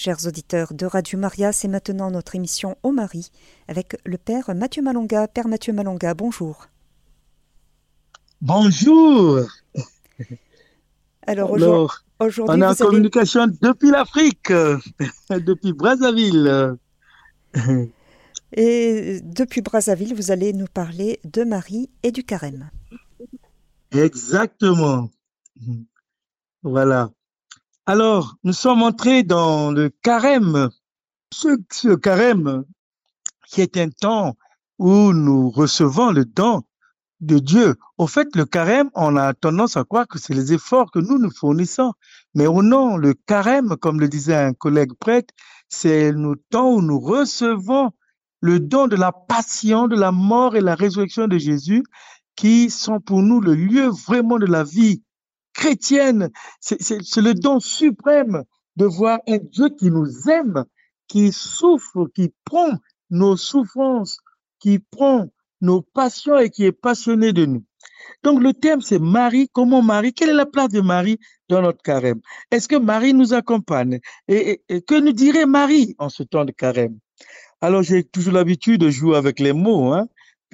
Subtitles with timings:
[0.00, 3.32] Chers auditeurs de Radio Maria, c'est maintenant notre émission Au Marie
[3.66, 5.26] avec le Père Mathieu Malonga.
[5.26, 6.68] Père Mathieu Malonga, bonjour.
[8.40, 9.40] Bonjour.
[11.26, 11.96] Alors, aujourd'hui,
[12.46, 14.52] on est en communication depuis l'Afrique,
[15.30, 16.76] depuis Brazzaville.
[18.52, 22.70] et depuis Brazzaville, vous allez nous parler de Marie et du carême.
[23.90, 25.10] Exactement.
[26.62, 27.10] Voilà.
[27.90, 30.68] Alors, nous sommes entrés dans le carême.
[31.32, 32.64] Ce, carême
[33.46, 34.36] qui est un temps
[34.78, 36.64] où nous recevons le don
[37.20, 37.76] de Dieu.
[37.96, 41.18] Au fait, le carême, on a tendance à croire que c'est les efforts que nous
[41.18, 41.94] nous fournissons.
[42.34, 45.32] Mais au non, le carême, comme le disait un collègue prêtre,
[45.70, 47.92] c'est le temps où nous recevons
[48.42, 51.84] le don de la passion, de la mort et la résurrection de Jésus,
[52.36, 55.02] qui sont pour nous le lieu vraiment de la vie
[55.58, 56.30] chrétienne.
[56.60, 58.44] C'est le don suprême
[58.76, 60.64] de voir un Dieu qui nous aime,
[61.08, 62.78] qui souffre, qui prend
[63.10, 64.18] nos souffrances,
[64.60, 65.26] qui prend
[65.60, 67.64] nos passions et qui est passionné de nous.
[68.22, 71.82] Donc le thème c'est Marie, comment Marie, quelle est la place de Marie dans notre
[71.82, 72.20] carême?
[72.50, 73.98] Est-ce que Marie nous accompagne?
[74.28, 76.98] Et, que nous dirait Marie en ce temps de carême?
[77.60, 79.92] Alors j'ai toujours l'habitude de jouer avec les mots.
[79.92, 80.08] Hein?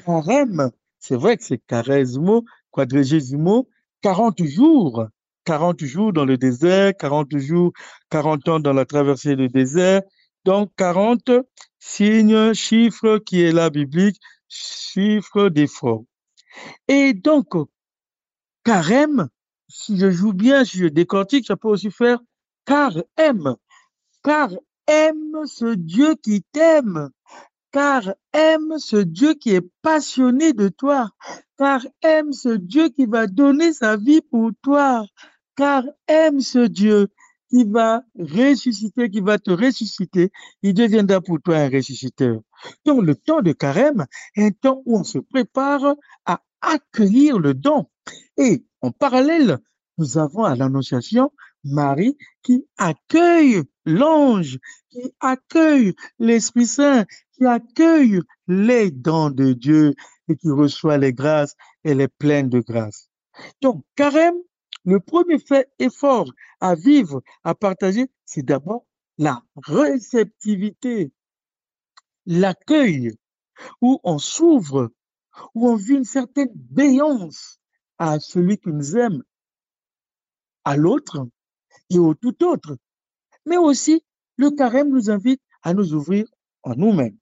[0.07, 3.69] Carême, c'est vrai que c'est carésimo, quadragésimo,
[4.05, 5.07] 40 jours.
[5.47, 7.73] 40 jours dans le désert, 40 jours,
[8.11, 10.03] 40 ans dans la traversée du désert.
[10.45, 11.31] Donc 40
[11.79, 16.05] signes, chiffre qui est la biblique, chiffre d'effort.
[16.87, 17.55] Et donc,
[18.63, 19.29] carême,
[19.69, 22.19] si je joue bien, si je décortique, ça peut aussi faire
[22.67, 23.57] car aime,
[24.23, 24.51] car
[24.87, 27.09] aime ce Dieu qui t'aime,
[27.75, 31.11] car aime ce Dieu qui est passionné de toi,
[31.59, 35.05] car aime ce Dieu qui va donner sa vie pour toi,
[35.57, 37.09] car aime ce Dieu
[37.51, 40.31] qui va ressusciter, qui va te ressusciter,
[40.63, 42.41] il deviendra pour toi un ressusciteur.
[42.85, 47.55] Donc le temps de carême est un temps où on se prépare à accueillir le
[47.55, 47.87] don.
[48.37, 49.59] Et en parallèle,
[49.99, 51.33] nous avons à l'Annonciation
[51.65, 54.59] Marie qui accueille l'ange,
[54.91, 57.05] qui accueille l'Esprit Saint,
[57.37, 59.95] qui accueille les dons de Dieu
[60.29, 63.09] et qui reçoit les grâces, elle est pleine de grâce.
[63.61, 64.37] Donc, carême,
[64.85, 66.31] le premier fait effort
[66.61, 68.87] à vivre, à partager, c'est d'abord
[69.19, 71.13] la réceptivité,
[72.27, 73.13] l'accueil,
[73.81, 74.91] où on s'ouvre,
[75.55, 77.59] où on vit une certaine béance
[77.99, 79.23] à celui qui nous aime,
[80.65, 81.29] à l'autre
[81.91, 82.77] et au tout autre.
[83.47, 84.03] Mais aussi,
[84.37, 86.27] le carême nous invite à nous ouvrir
[86.63, 87.19] en nous-mêmes.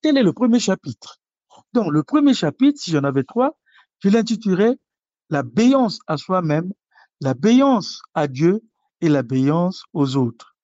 [0.00, 1.18] Tel est le premier chapitre?
[1.72, 3.58] Donc, le premier chapitre, si j'en avais trois,
[4.00, 4.78] je l'intitulerais
[5.30, 6.72] La béance à soi-même,
[7.20, 8.62] la béance à Dieu
[9.00, 10.54] et la béance aux autres.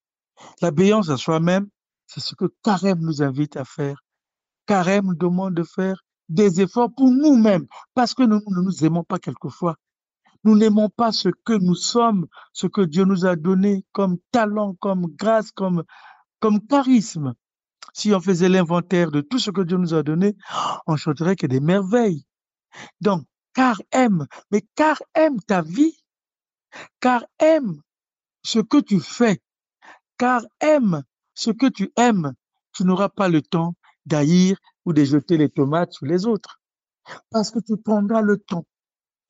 [0.63, 1.69] La béance à soi-même,
[2.07, 4.05] c'est ce que carême nous invite à faire.
[4.67, 9.05] Carême nous demande de faire des efforts pour nous-mêmes, parce que nous ne nous aimons
[9.05, 9.77] pas quelquefois.
[10.45, 14.75] Nous n'aimons pas ce que nous sommes, ce que Dieu nous a donné comme talent,
[14.81, 15.85] comme grâce, comme,
[16.41, 17.35] comme charisme.
[17.95, 20.37] Si on faisait l'inventaire de tout ce que Dieu nous a donné,
[20.87, 22.27] on chanterait que des merveilles.
[23.01, 23.25] Donc,
[23.55, 25.97] car aime, mais car aime ta vie,
[27.01, 27.81] car aime
[28.43, 29.41] ce que tu fais,
[30.19, 32.35] car aime ce que tu aimes.
[32.73, 36.61] Tu n'auras pas le temps d'haïr ou de jeter les tomates sur les autres.
[37.31, 38.67] Parce que tu prendras le temps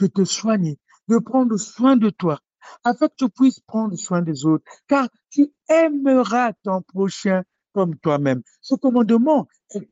[0.01, 2.41] de te soigner, de prendre soin de toi,
[2.83, 7.43] afin que tu puisses prendre soin des autres, car tu aimeras ton prochain
[7.75, 8.43] comme toi-même.
[8.63, 9.91] Ce commandement est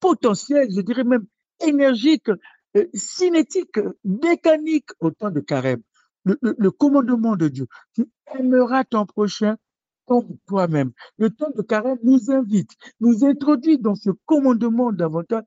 [0.00, 1.26] potentiel, je dirais même
[1.66, 2.30] énergique,
[2.76, 5.82] euh, cinétique, mécanique au temps de carême.
[6.24, 7.66] Le, le- le commandement de Dieu.
[7.94, 8.06] Tu
[8.38, 9.56] aimeras ton prochain
[10.06, 10.92] comme toi-même.
[11.18, 15.44] Le temps de carême nous invite, nous introduit dans ce commandement davantage.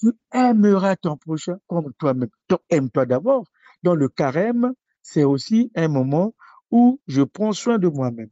[0.00, 2.30] Tu aimeras ton prochain comme toi-même.
[2.48, 3.44] Donc, aime-toi d'abord.
[3.82, 4.72] Dans le carême,
[5.02, 6.34] c'est aussi un moment
[6.70, 8.30] où je prends soin de moi-même.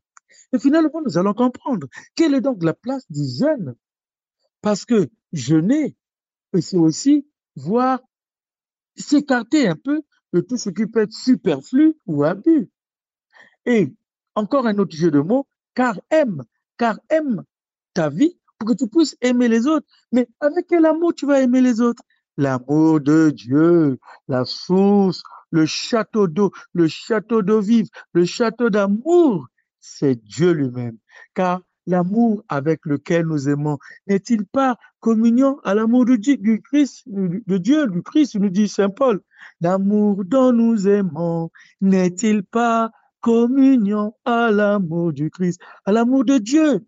[0.53, 3.75] Et finalement, nous allons comprendre quelle est donc la place du jeûne.
[4.61, 5.97] Parce que jeûner,
[6.61, 7.27] c'est aussi
[7.57, 8.01] voir
[8.97, 10.03] s'écarter un peu
[10.33, 12.71] de tout ce qui peut être superflu ou abus.
[13.67, 13.95] Et
[14.35, 16.45] encore un autre jeu de mots, car aime,
[16.77, 17.45] car aime
[17.95, 19.87] ta vie pour que tu puisses aimer les autres.
[20.13, 22.03] Mais avec quel amour tu vas aimer les autres?
[22.37, 23.99] L'amour de Dieu,
[24.29, 29.47] la source, le château d'eau, le château d'eau vive, le château d'amour,
[29.81, 30.99] c'est Dieu lui-même.
[31.35, 37.59] Car l'amour avec lequel nous aimons n'est-il pas communion à l'amour Dieu, du Christ, de
[37.59, 39.21] Dieu, du Christ, nous dit Saint Paul?
[39.61, 42.91] L'amour dont nous aimons n'est-il pas
[43.21, 46.87] communion à l'amour du Christ, à l'amour de Dieu?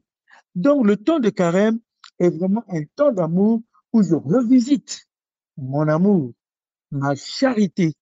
[0.55, 1.79] Donc, le temps de carême
[2.19, 5.07] est vraiment un temps d'amour où je revisite
[5.57, 6.33] mon amour,
[6.91, 7.95] ma charité.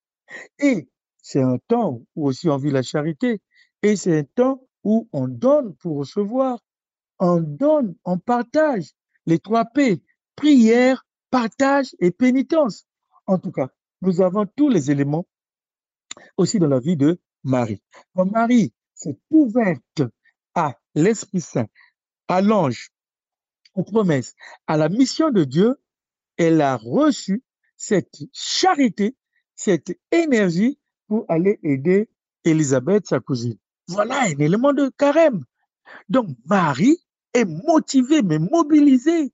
[0.58, 0.88] Et
[1.22, 3.40] c'est un temps où aussi on vit la charité.
[3.82, 6.60] Et c'est un temps où on donne pour recevoir.
[7.18, 8.92] On donne, on partage
[9.26, 10.02] les trois P,
[10.34, 12.86] prière, partage et pénitence.
[13.26, 13.68] En tout cas,
[14.00, 15.26] nous avons tous les éléments
[16.38, 17.82] aussi dans la vie de Marie.
[18.14, 20.02] Quand Marie s'est ouverte
[20.54, 21.68] à l'Esprit Saint,
[22.26, 22.90] à l'ange,
[23.74, 24.34] aux promesses,
[24.66, 25.76] à la mission de Dieu,
[26.38, 27.44] elle a reçu
[27.76, 29.14] cette charité,
[29.54, 32.08] cette énergie pour aller aider
[32.44, 33.58] Elisabeth, sa cousine.
[33.88, 35.44] Voilà un élément de carême.
[36.08, 36.98] Donc Marie
[37.34, 39.32] est motivée, mais mobilisée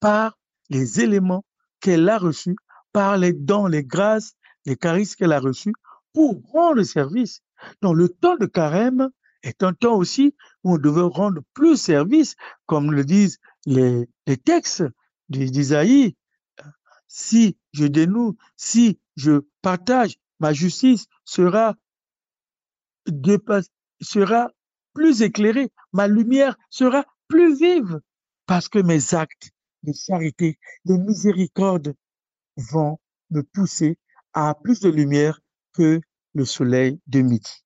[0.00, 0.36] par
[0.70, 1.44] les éléments
[1.80, 2.56] qu'elle a reçus,
[2.92, 4.34] par les dons, les grâces,
[4.66, 5.72] les charismes qu'elle a reçus
[6.12, 7.40] pour rendre service.
[7.82, 9.10] Donc le temps de carême
[9.42, 12.34] est un temps aussi où on devait rendre plus service,
[12.66, 14.84] comme le disent les, les textes
[15.28, 16.16] d'Isaïe.
[17.06, 21.76] Si je dénoue, si je partage, ma justice sera,
[24.04, 24.50] sera
[24.94, 28.00] plus éclairée, ma lumière sera plus vive,
[28.46, 29.50] parce que mes actes
[29.82, 31.94] de charité, de miséricorde
[32.56, 32.98] vont
[33.30, 33.98] me pousser
[34.32, 35.40] à plus de lumière
[35.72, 36.00] que
[36.34, 37.64] le soleil de midi.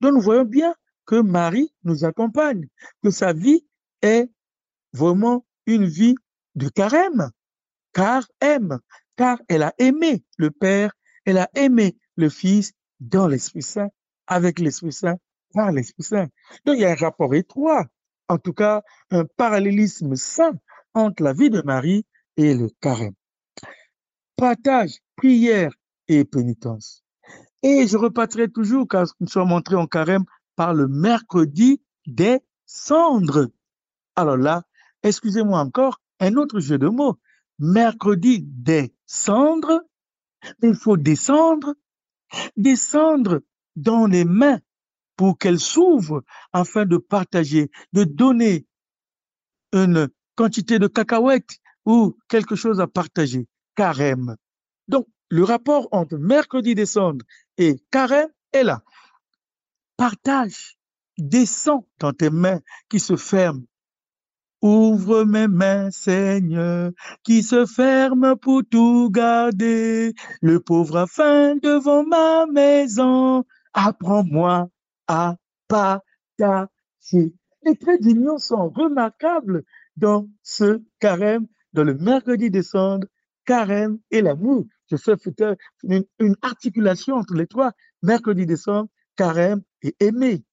[0.00, 0.74] Donc nous voyons bien
[1.06, 2.68] que Marie nous accompagne,
[3.02, 3.66] que sa vie
[4.02, 4.30] est
[4.92, 6.14] vraiment une vie
[6.54, 7.30] de carême,
[7.92, 8.78] car aime,
[9.16, 10.92] car elle a aimé le Père,
[11.24, 13.88] elle a aimé le Fils dans l'Esprit Saint,
[14.26, 15.16] avec l'Esprit Saint,
[15.52, 16.28] par l'Esprit Saint.
[16.64, 17.86] Donc il y a un rapport étroit,
[18.28, 20.52] en tout cas un parallélisme sain
[20.94, 22.04] entre la vie de Marie
[22.36, 23.14] et le carême.
[24.36, 25.72] Partage, prière
[26.08, 27.04] et pénitence.
[27.62, 30.24] Et je repartirai toujours, car nous sommes entrés en carême
[30.56, 33.48] par le mercredi des cendres.
[34.16, 34.62] Alors là,
[35.02, 37.18] excusez-moi encore, un autre jeu de mots.
[37.58, 39.82] Mercredi des cendres,
[40.62, 41.74] il faut descendre,
[42.56, 43.42] descendre
[43.76, 44.60] dans les mains
[45.20, 46.22] pour qu'elles s'ouvrent
[46.54, 48.66] afin de partager, de donner
[49.70, 53.46] une quantité de cacahuètes ou quelque chose à partager.
[53.74, 54.36] Carême.
[54.88, 57.22] Donc, le rapport entre mercredi descendre
[57.58, 58.82] et carême est là.
[59.98, 60.78] Partage,
[61.18, 63.66] descends dans tes mains qui se ferment.
[64.62, 66.92] Ouvre mes mains, Seigneur,
[67.24, 70.14] qui se ferment pour tout garder.
[70.40, 73.44] Le pauvre a faim devant ma maison.
[73.74, 74.70] Apprends-moi
[77.62, 79.64] Les traits d'union sont remarquables
[79.96, 83.06] dans ce carême, dans le mercredi décembre,
[83.44, 84.66] carême et l'amour.
[84.90, 85.14] Je fais
[85.84, 87.72] une, une, articulation entre les trois,
[88.02, 90.44] mercredi décembre, carême et aimer.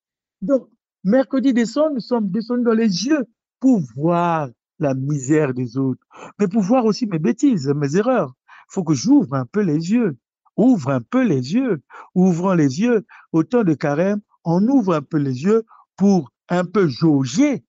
[0.41, 0.69] Donc,
[1.03, 3.25] mercredi décembre, nous sommes descendus dans les yeux
[3.59, 4.49] pour voir
[4.79, 6.05] la misère des autres,
[6.39, 8.33] mais pour voir aussi mes bêtises, mes erreurs.
[8.69, 10.17] Il faut que j'ouvre un peu les yeux.
[10.55, 11.81] Ouvre un peu les yeux.
[12.15, 15.65] Ouvrant les yeux, au temps de carême, on ouvre un peu les yeux
[15.97, 17.65] pour un peu jauger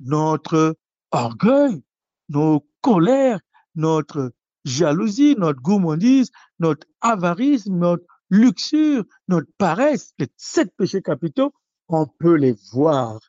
[0.00, 0.74] notre
[1.10, 1.82] orgueil,
[2.30, 3.40] nos colères,
[3.74, 4.32] notre
[4.64, 11.52] jalousie, notre gourmandise, notre avarice, notre luxure, notre paresse, les sept péchés capitaux,
[11.88, 13.20] on peut les voir.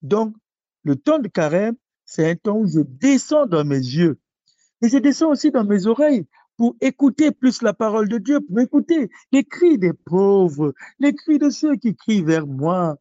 [0.00, 0.34] Donc,
[0.84, 4.18] le temps de carême, c'est un temps où je descends dans mes yeux.
[4.80, 6.26] Et je descends aussi dans mes oreilles
[6.58, 11.38] pour écouter plus la parole de Dieu, pour écouter les cris des pauvres, les cris
[11.38, 12.98] de ceux qui crient vers moi.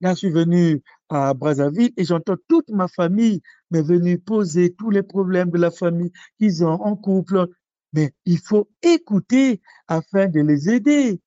[0.00, 4.90] Là, je suis venu à Brazzaville et j'entends toute ma famille m'est venue poser tous
[4.90, 7.48] les problèmes de la famille qu'ils ont en couple.
[7.92, 11.20] Mais il faut écouter afin de les aider.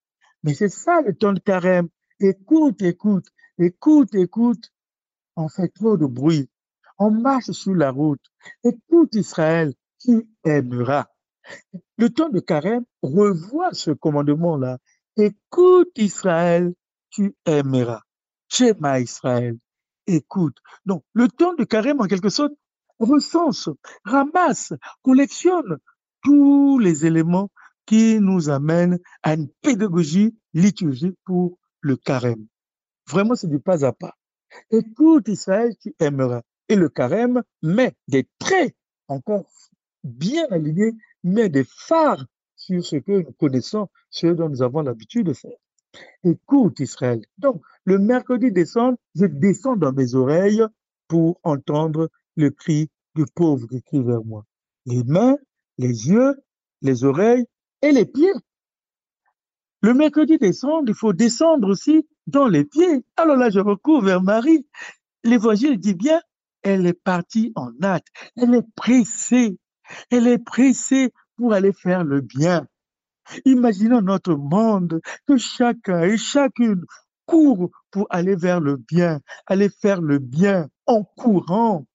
[0.43, 1.87] Mais c'est ça le temps de carême.
[2.19, 3.27] Écoute, écoute,
[3.59, 4.71] écoute, écoute.
[5.35, 6.49] On fait trop de bruit.
[6.97, 8.23] On marche sur la route.
[8.63, 11.05] Écoute Israël, tu aimeras.
[11.97, 14.77] Le temps de carême revoit ce commandement-là.
[15.17, 16.73] Écoute Israël,
[17.09, 18.01] tu aimeras.
[18.49, 19.57] Shema Israël,
[20.07, 20.57] écoute.
[20.85, 22.53] Donc, le temps de carême, en quelque sorte,
[22.99, 23.69] recense,
[24.03, 25.77] ramasse, collectionne
[26.23, 27.49] tous les éléments
[27.85, 32.45] qui nous amènent à une pédagogie liturgique pour le carême.
[33.07, 34.15] Vraiment, c'est du pas à pas.
[34.71, 36.41] Écoute Israël, tu aimeras.
[36.67, 38.75] Et le carême met des traits
[39.07, 39.45] encore
[40.03, 45.27] bien alignés, met des phares sur ce que nous connaissons, ce dont nous avons l'habitude
[45.27, 45.57] de faire.
[46.23, 47.25] Écoute Israël.
[47.37, 50.63] Donc, le mercredi décembre, je descends dans mes oreilles
[51.07, 54.45] pour entendre le cri du pauvre qui crie vers moi.
[54.85, 55.37] Les mains,
[55.77, 56.35] les yeux,
[56.81, 57.45] les oreilles
[57.81, 58.33] et les pieds.
[59.81, 63.03] Le mercredi décembre, il faut descendre aussi dans les pieds.
[63.15, 64.67] Alors là, je recours vers Marie.
[65.23, 66.21] L'évangile dit bien,
[66.61, 68.05] elle est partie en hâte.
[68.35, 69.57] Elle est pressée.
[70.11, 72.67] Elle est pressée pour aller faire le bien.
[73.45, 76.83] Imaginons notre monde, que chacun et chacune
[77.25, 81.85] court pour aller vers le bien, aller faire le bien en courant.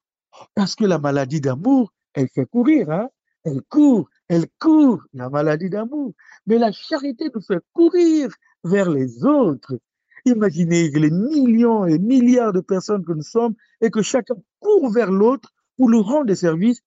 [0.54, 3.08] Parce que la maladie d'amour, elle fait courir, hein?
[3.44, 6.12] Elle court, elle court, la maladie d'amour.
[6.46, 8.30] Mais la charité nous fait courir
[8.64, 9.78] vers les autres.
[10.24, 15.10] Imaginez les millions et milliards de personnes que nous sommes et que chacun court vers
[15.12, 16.80] l'autre pour lui rendre des services.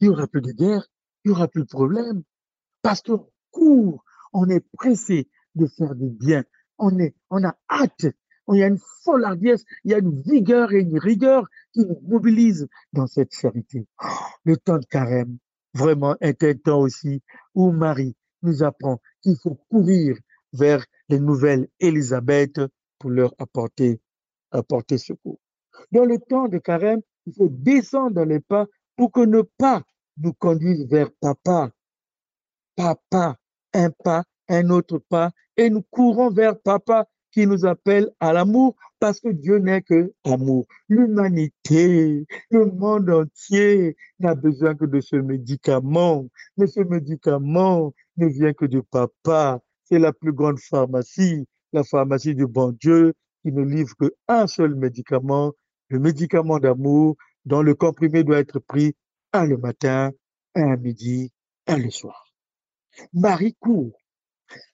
[0.00, 0.86] Il n'y aura plus de guerre,
[1.24, 2.22] il n'y aura plus de problème.
[2.82, 6.44] Parce qu'on court, on est pressé de faire du bien.
[6.78, 8.06] On, est, on a hâte,
[8.52, 11.80] il y a une folle hardiesse, il y a une vigueur et une rigueur qui
[11.86, 13.86] nous mobilisent dans cette charité.
[14.44, 15.38] Le temps de carême,
[15.72, 17.22] vraiment, est un temps aussi
[17.54, 20.18] où Marie nous apprend qu'il faut courir
[20.52, 22.60] vers les nouvelles Élisabeth
[22.98, 24.00] pour leur apporter,
[24.50, 25.40] apporter secours.
[25.90, 29.82] Dans le temps de carême, il faut descendre dans les pas pour que nos pas
[30.18, 31.70] nous conduisent vers papa.
[32.76, 33.36] Papa,
[33.72, 38.76] un pas, un autre pas, et nous courons vers papa qui nous appelle à l'amour
[39.00, 40.66] parce que Dieu n'est que amour.
[40.88, 48.52] L'humanité, le monde entier n'a besoin que de ce médicament, mais ce médicament ne vient
[48.52, 53.62] que de papa c'est la plus grande pharmacie, la pharmacie du bon Dieu, qui ne
[53.62, 55.52] livre qu'un seul médicament,
[55.88, 58.94] le médicament d'amour, dont le comprimé doit être pris
[59.32, 60.12] un le matin,
[60.54, 61.32] un à midi,
[61.66, 62.24] un le soir.
[63.12, 63.98] Marie court.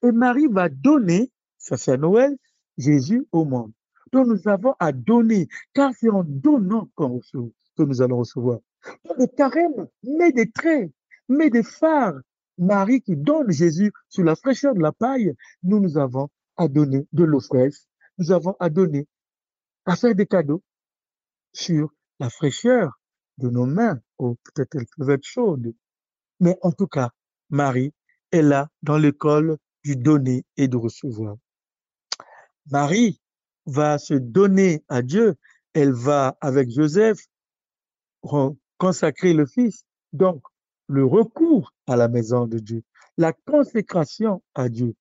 [0.02, 2.36] Et Marie va donner, ça c'est Noël,
[2.76, 3.72] Jésus au monde.
[4.12, 8.58] Donc nous avons à donner, car c'est en donnant que nous allons recevoir.
[9.16, 10.90] le carême met des traits,
[11.28, 12.18] met des phares,
[12.58, 17.06] Marie qui donne Jésus sous la fraîcheur de la paille, nous, nous avons à donner
[17.12, 17.86] de l'eau fraîche,
[18.18, 19.06] nous avons à donner,
[19.86, 20.62] à faire des cadeaux
[21.52, 23.00] sur la fraîcheur
[23.38, 23.98] de nos mains.
[24.18, 25.72] ou peut-être elles peuvent être chaudes.
[26.38, 27.10] Mais en tout cas,
[27.48, 27.92] Marie
[28.30, 31.36] est là dans l'école du donner et de recevoir.
[32.70, 33.18] Marie
[33.66, 35.36] va se donner à Dieu.
[35.72, 37.18] Elle va, avec Joseph,
[38.76, 39.84] consacrer le Fils.
[40.12, 40.42] Donc,
[40.86, 42.82] le recours à la maison de Dieu,
[43.16, 44.94] la consécration à Dieu.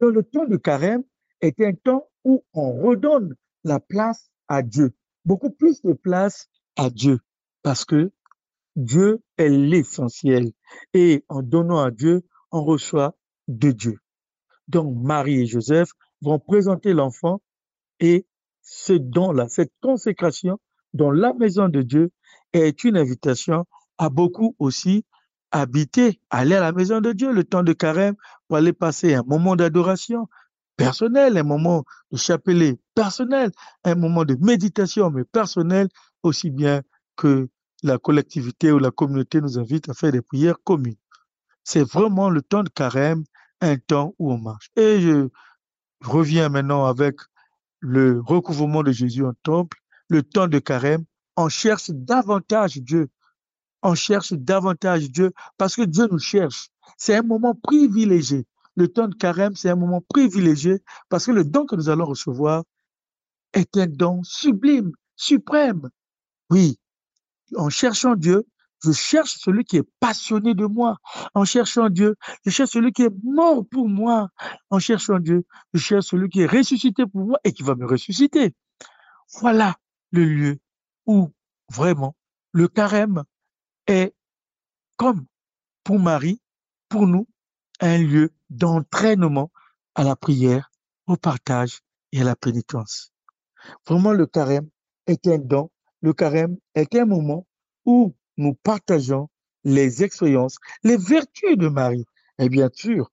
[0.00, 1.04] Dans le temps de carême
[1.40, 4.92] est un temps où on redonne la place à Dieu,
[5.24, 7.20] beaucoup plus de place à Dieu,
[7.62, 8.12] parce que
[8.76, 10.52] Dieu est l'essentiel.
[10.92, 13.14] Et en donnant à Dieu, on reçoit
[13.48, 13.98] de Dieu.
[14.68, 15.90] Donc Marie et Joseph
[16.22, 17.40] vont présenter l'enfant
[18.00, 18.26] et
[18.62, 20.58] ce don-là, cette consécration
[20.94, 22.10] dans la maison de Dieu
[22.52, 23.66] est une invitation
[23.98, 25.04] à beaucoup aussi
[25.50, 28.14] habiter, aller à la maison de Dieu le temps de carême
[28.48, 30.28] pour aller passer un moment d'adoration
[30.76, 33.50] personnel, un moment de chapelet personnel,
[33.84, 35.88] un moment de méditation, mais personnel,
[36.24, 36.82] aussi bien
[37.16, 37.48] que
[37.82, 40.96] la collectivité ou la communauté nous invite à faire des prières communes.
[41.62, 43.24] C'est vraiment le temps de carême,
[43.60, 44.70] un temps où on marche.
[44.76, 45.28] Et je
[46.02, 47.16] reviens maintenant avec
[47.80, 49.78] le recouvrement de Jésus en temple,
[50.08, 51.04] le temps de carême,
[51.36, 53.08] on cherche davantage Dieu
[53.84, 56.70] on cherche davantage Dieu parce que Dieu nous cherche.
[56.96, 58.46] C'est un moment privilégié.
[58.76, 62.06] Le temps de carême, c'est un moment privilégié parce que le don que nous allons
[62.06, 62.64] recevoir
[63.52, 65.90] est un don sublime, suprême.
[66.54, 66.78] Oui,
[67.56, 68.46] en cherchant Dieu,
[68.84, 70.98] je cherche celui qui est passionné de moi.
[71.34, 72.14] En cherchant Dieu,
[72.46, 74.28] je cherche celui qui est mort pour moi.
[74.70, 77.84] En cherchant Dieu, je cherche celui qui est ressuscité pour moi et qui va me
[77.84, 78.54] ressusciter.
[79.40, 79.74] Voilà
[80.12, 80.58] le lieu
[81.06, 81.32] où
[81.72, 82.14] vraiment
[82.52, 83.24] le carême
[83.88, 84.14] est
[84.96, 85.26] comme
[85.82, 86.40] pour Marie,
[86.88, 87.26] pour nous,
[87.80, 89.50] un lieu d'entraînement
[89.96, 90.70] à la prière,
[91.08, 91.80] au partage
[92.12, 93.12] et à la pénitence.
[93.88, 94.68] Vraiment, le carême
[95.08, 95.68] est un don.
[96.04, 97.46] Le carême est un moment
[97.86, 99.30] où nous partageons
[99.64, 102.04] les expériences, les vertus de Marie.
[102.38, 103.10] Et bien sûr,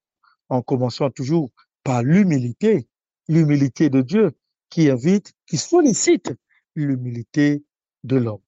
[0.50, 1.48] en commençant toujours
[1.84, 2.86] par l'humilité,
[3.28, 4.32] l'humilité de Dieu
[4.68, 6.34] qui invite, qui sollicite
[6.74, 7.64] l'humilité
[8.04, 8.42] de l'homme.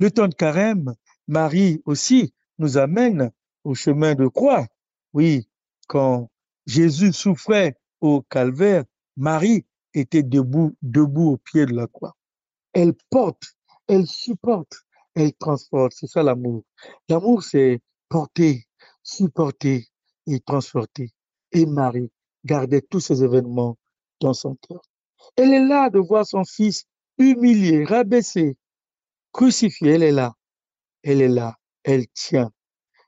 [0.00, 0.96] Le temps de carême
[1.28, 3.30] Marie aussi nous amène
[3.62, 4.66] au chemin de croix.
[5.12, 5.48] Oui,
[5.86, 6.32] quand
[6.66, 8.82] Jésus souffrait au calvaire,
[9.16, 12.15] Marie était debout, debout au pied de la croix.
[12.76, 13.42] Elle porte,
[13.88, 14.74] elle supporte,
[15.14, 15.92] elle transporte.
[15.96, 16.62] C'est ça l'amour.
[17.08, 17.80] L'amour, c'est
[18.10, 18.66] porter,
[19.02, 19.86] supporter
[20.26, 21.10] et transporter.
[21.52, 22.10] Et Marie
[22.44, 23.78] gardait tous ces événements
[24.20, 24.82] dans son cœur.
[25.36, 26.84] Elle est là de voir son fils
[27.16, 28.58] humilié, rabaissé,
[29.32, 29.92] crucifié.
[29.92, 30.34] Elle est là
[31.06, 32.50] elle est là, elle tient.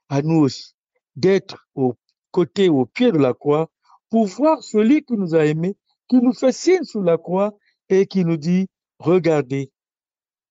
[0.07, 0.73] À nous aussi
[1.17, 1.95] d'être au
[2.31, 3.69] côté, au pied de la croix,
[4.09, 5.75] pour voir celui qui nous a aimés
[6.07, 7.53] qui nous fait signe sous la croix
[7.89, 8.67] et qui nous dit,
[8.99, 9.71] regardez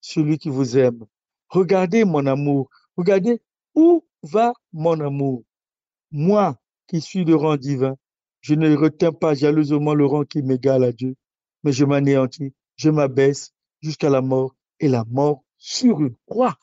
[0.00, 1.04] celui qui vous aime.
[1.48, 2.68] Regardez mon amour.
[2.96, 3.40] Regardez
[3.74, 5.44] où va mon amour.
[6.10, 7.96] Moi qui suis le rang divin,
[8.40, 11.14] je ne retiens pas jalousement le rang qui m'égale à Dieu,
[11.62, 16.56] mais je m'anéantis, je m'abaisse jusqu'à la mort et la mort sur une croix.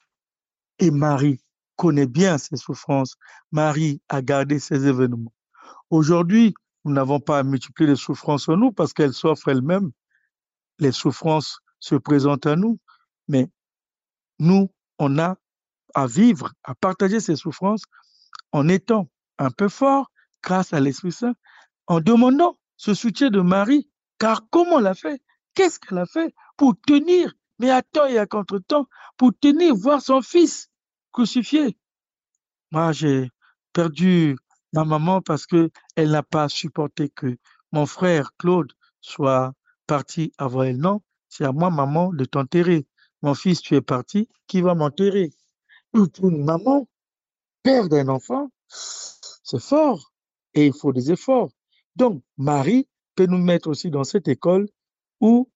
[0.80, 1.40] Et Marie
[1.76, 3.16] connaît bien ses souffrances.
[3.52, 5.34] Marie a gardé ces événements.
[5.90, 6.54] Aujourd'hui,
[6.86, 9.92] nous n'avons pas à multiplier les souffrances en nous parce qu'elles s'offrent elles-mêmes.
[10.80, 12.80] Les souffrances se présentent à nous,
[13.28, 13.48] mais
[14.40, 15.38] nous, on a
[15.94, 17.84] à vivre, à partager ces souffrances
[18.52, 20.10] en étant un peu fort
[20.42, 21.36] grâce à l'Esprit Saint,
[21.86, 23.88] en demandant ce soutien de Marie,
[24.18, 25.22] car comment l'a fait?
[25.54, 30.02] Qu'est-ce qu'elle a fait pour tenir, mais à temps et à contre-temps, pour tenir, voir
[30.02, 30.70] son fils
[31.12, 31.78] crucifié?
[32.72, 33.30] Moi, j'ai
[33.74, 34.36] perdu
[34.74, 37.38] ma maman parce que elle n'a pas supporté que
[37.72, 39.54] mon frère Claude soit
[39.86, 40.78] parti avant elle.
[40.78, 41.02] Non,
[41.38, 42.88] c'est à moi, maman, de t'enterrer.
[43.22, 45.34] Mon fils, tu es parti, qui va m'enterrer?
[45.94, 46.88] Une maman,
[47.62, 50.14] perdre un enfant, c'est fort
[50.54, 51.50] et il faut des efforts.
[51.98, 54.70] Donc, Marie peut nous mettre aussi dans cette école
[55.20, 55.50] où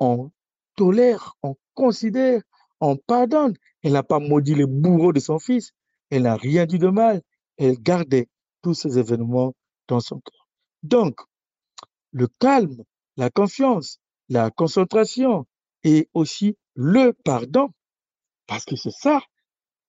[0.00, 0.30] on
[0.76, 2.42] tolère, on considère,
[2.80, 3.54] on pardonne.
[3.82, 5.72] Elle n'a pas maudit les bourreaux de son fils.
[6.10, 7.22] Elle n'a rien dit de mal.
[7.56, 8.28] Elle gardait
[8.60, 9.54] tous ces événements
[9.88, 10.48] dans son cœur.
[10.82, 11.20] Donc,
[12.12, 12.82] le calme,
[13.16, 13.98] la confiance,
[14.32, 15.46] la concentration
[15.84, 17.68] et aussi le pardon,
[18.46, 19.20] parce que c'est ça.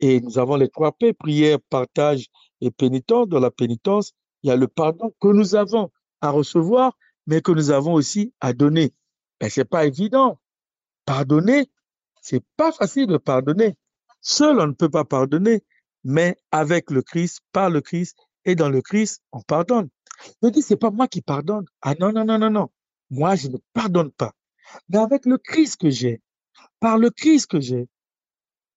[0.01, 2.27] Et nous avons les trois P, prière, partage
[2.59, 3.29] et pénitence.
[3.29, 7.53] Dans la pénitence, il y a le pardon que nous avons à recevoir, mais que
[7.53, 8.93] nous avons aussi à donner.
[9.39, 10.39] Mais ben, c'est pas évident.
[11.05, 11.69] Pardonner,
[12.21, 13.77] c'est pas facile de pardonner.
[14.19, 15.63] Seul, on ne peut pas pardonner,
[16.03, 19.87] mais avec le Christ, par le Christ, et dans le Christ, on pardonne.
[20.41, 21.65] Je dis, c'est pas moi qui pardonne.
[21.81, 22.69] Ah non, non, non, non, non.
[23.13, 24.33] Moi, je ne pardonne pas.
[24.89, 26.19] Mais avec le Christ que j'ai,
[26.79, 27.87] par le Christ que j'ai,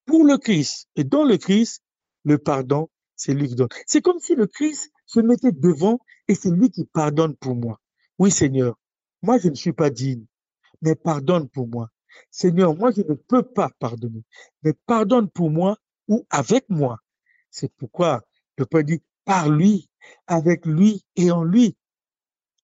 [0.04, 1.82] pour le Christ et dans le Christ,
[2.24, 3.70] le pardon, c'est lui qui donne.
[3.86, 7.80] C'est comme si le Christ se mettait devant et c'est lui qui pardonne pour moi.
[8.18, 8.78] Oui, Seigneur,
[9.22, 10.26] moi, je ne suis pas digne,
[10.82, 11.88] mais pardonne pour moi.
[12.30, 14.22] Seigneur, moi, je ne peux pas pardonner,
[14.62, 16.98] mais pardonne pour moi ou avec moi.
[17.50, 18.22] C'est pourquoi
[18.58, 19.88] le Père dit, par lui,
[20.26, 21.74] avec lui et en lui.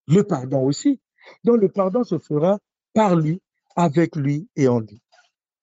[0.06, 1.00] Le pardon aussi.
[1.44, 2.58] Donc le pardon se fera
[2.94, 3.40] par lui,
[3.76, 5.00] avec lui et en lui.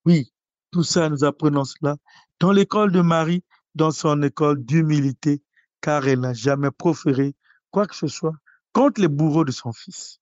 [0.06, 0.32] Oui,
[0.72, 1.98] tout ça, nous apprenons cela
[2.40, 3.44] dans l'école de Marie,
[3.76, 5.42] dans son école d'humilité,
[5.82, 7.36] car elle n'a jamais proféré
[7.72, 8.36] quoi que ce soit
[8.74, 10.20] contre les bourreaux de son fils.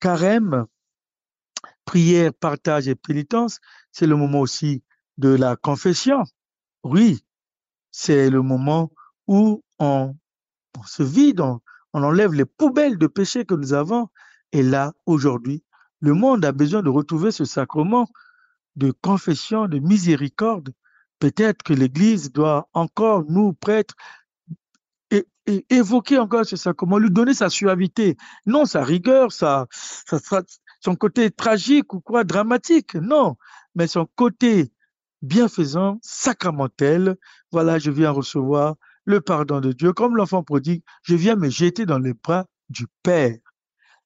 [0.00, 0.66] Carême,
[1.84, 4.82] prière, partage et pénitence, c'est le moment aussi
[5.18, 6.22] de la confession.
[6.84, 7.24] Oui,
[7.90, 8.90] c'est le moment
[9.26, 10.14] où on,
[10.86, 11.60] se vide, on,
[11.92, 14.08] enlève les poubelles de péché que nous avons.
[14.52, 15.64] Et là, aujourd'hui,
[16.00, 18.08] le monde a besoin de retrouver ce sacrement
[18.76, 20.72] de confession, de miséricorde.
[21.18, 23.94] Peut-être que l'Église doit encore, nous, prêtres,
[25.70, 32.00] évoquer encore ce sacrement, lui donner sa suavité, non sa rigueur, son côté tragique ou
[32.00, 33.36] quoi, dramatique, non,
[33.74, 34.72] mais son côté
[35.20, 37.16] bienfaisant, sacramentel.
[37.50, 39.92] Voilà, je viens recevoir le pardon de Dieu.
[39.92, 43.38] Comme l'enfant prodigue, je viens me jeter dans les bras du Père.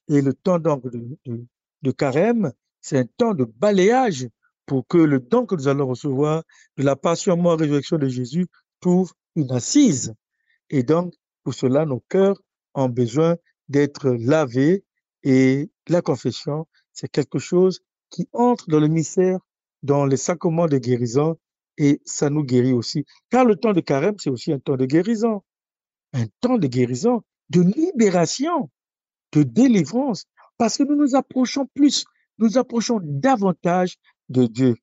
[0.09, 4.29] Et le temps donc de, carême, c'est un temps de balayage
[4.67, 6.43] pour que le don que nous allons recevoir
[6.77, 8.47] de la passion, mort, résurrection de Jésus
[8.81, 10.15] trouve une assise.
[10.71, 11.15] Et donc,
[11.45, 12.41] pour cela, nos cœurs
[12.75, 13.37] ont besoin
[13.69, 14.85] d'être lavés
[15.23, 19.39] et la confession, c'est quelque chose qui entre dans le mystère,
[19.83, 21.37] dans les sacrements de guérison
[21.79, 23.05] et ça nous guérit aussi.
[23.31, 25.43] Car le temps de carême, c'est aussi un temps de guérison,
[26.13, 28.71] un temps de guérison, de libération,
[29.37, 30.25] de délivrance,
[30.57, 32.07] parce que nous nous approchons plus,
[32.39, 33.97] nous approchons davantage
[34.31, 34.75] de Dieu.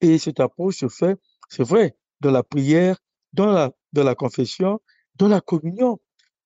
[0.00, 1.16] Et cette approche se fait,
[1.48, 2.98] c'est vrai, dans la prière,
[3.32, 4.80] dans la, dans la confession,
[5.14, 6.00] dans la communion.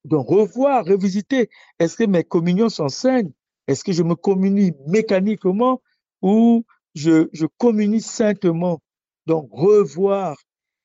[0.04, 1.48] Donc, revoir, revisiter,
[1.78, 3.32] est-ce que mes communions saines
[3.66, 5.80] Est-ce que je me communie mécaniquement
[6.20, 8.82] ou je, je communie saintement?
[9.26, 10.36] Donc, revoir.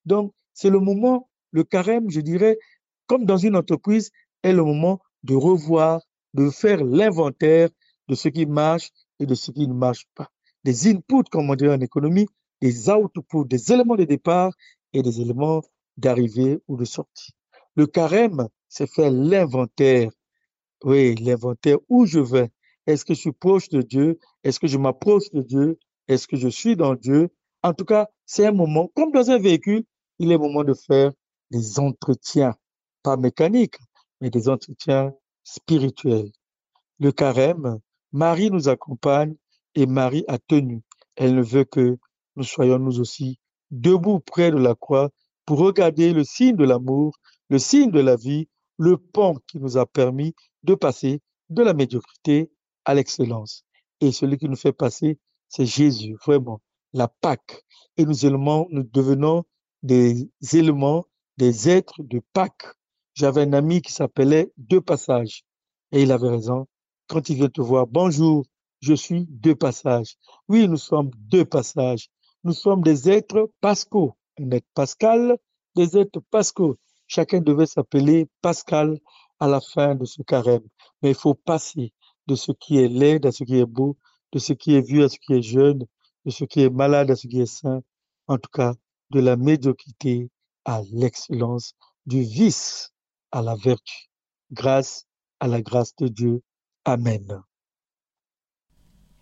[0.06, 2.58] Donc, c'est le moment, le carême, je dirais,
[3.08, 4.12] comme dans une entreprise,
[4.44, 6.00] est le moment de revoir,
[6.34, 7.70] de faire l'inventaire
[8.08, 10.30] de ce qui marche et de ce qui ne marche pas.
[10.64, 12.28] Des inputs, comme on dirait en économie,
[12.62, 14.52] des outputs, des éléments de départ
[14.94, 15.62] et des éléments
[15.98, 17.32] d'arrivée ou de sortie.
[17.76, 20.12] Le carême, c'est faire l'inventaire.
[20.84, 22.52] Oui, l'inventaire où je vais?
[22.88, 24.20] Est-ce que je suis proche de Dieu?
[24.44, 25.78] Est-ce que je m'approche de Dieu?
[26.08, 27.30] Est-ce que je suis dans Dieu?
[27.62, 29.84] En tout cas, c'est un moment, comme dans un véhicule,
[30.18, 31.12] il est moment de faire
[31.52, 32.56] des entretiens,
[33.04, 33.78] pas mécaniques,
[34.22, 35.14] mais des entretiens
[35.56, 36.32] spirituels.
[37.00, 37.80] Le carême
[38.12, 39.36] Marie nous accompagne
[39.76, 40.82] et Marie a tenu.
[41.16, 41.98] Elle ne veut que
[42.36, 43.40] nous soyons nous aussi
[43.72, 45.10] debout près de la croix
[45.46, 47.18] pour regarder le signe de l'amour,
[47.50, 50.34] le signe de la vie, le pont qui nous a permis
[50.64, 52.52] de passer de la médiocrité
[52.86, 53.66] à l'excellence.
[54.02, 56.62] Et celui qui nous fait passer, c'est Jésus, vraiment,
[56.94, 57.64] la Pâque.
[57.98, 59.44] Et nous, éléments, nous devenons
[59.84, 61.06] des éléments,
[61.38, 62.68] des êtres de Pâque.
[63.20, 65.44] J'avais un ami qui s'appelait Deux Passages.
[65.92, 66.68] Et il avait raison.
[67.10, 68.46] Quand il vient te voir, bonjour,
[68.80, 70.16] je suis deux passages.
[70.48, 72.08] Oui, nous sommes deux passages.
[72.46, 74.14] Nous sommes des êtres pascaux.
[74.40, 75.38] Un être pascal,
[75.76, 76.78] des êtres pascaux.
[77.08, 78.98] Chacun devait s'appeler Pascal
[79.42, 80.64] à la fin de ce carême.
[81.02, 81.92] Mais il faut passer
[82.28, 83.98] de ce qui est laid à ce qui est beau,
[84.32, 85.86] de ce qui est vieux à ce qui est jeune,
[86.24, 87.82] de ce qui est malade à ce qui est sain.
[88.28, 88.76] En tout cas,
[89.10, 90.30] de la médiocrité
[90.64, 91.74] à l'excellence,
[92.06, 92.94] du vice
[93.32, 94.10] à la vertu.
[94.52, 95.06] Grâce
[95.40, 96.42] à la grâce de Dieu.
[96.86, 97.42] Amen.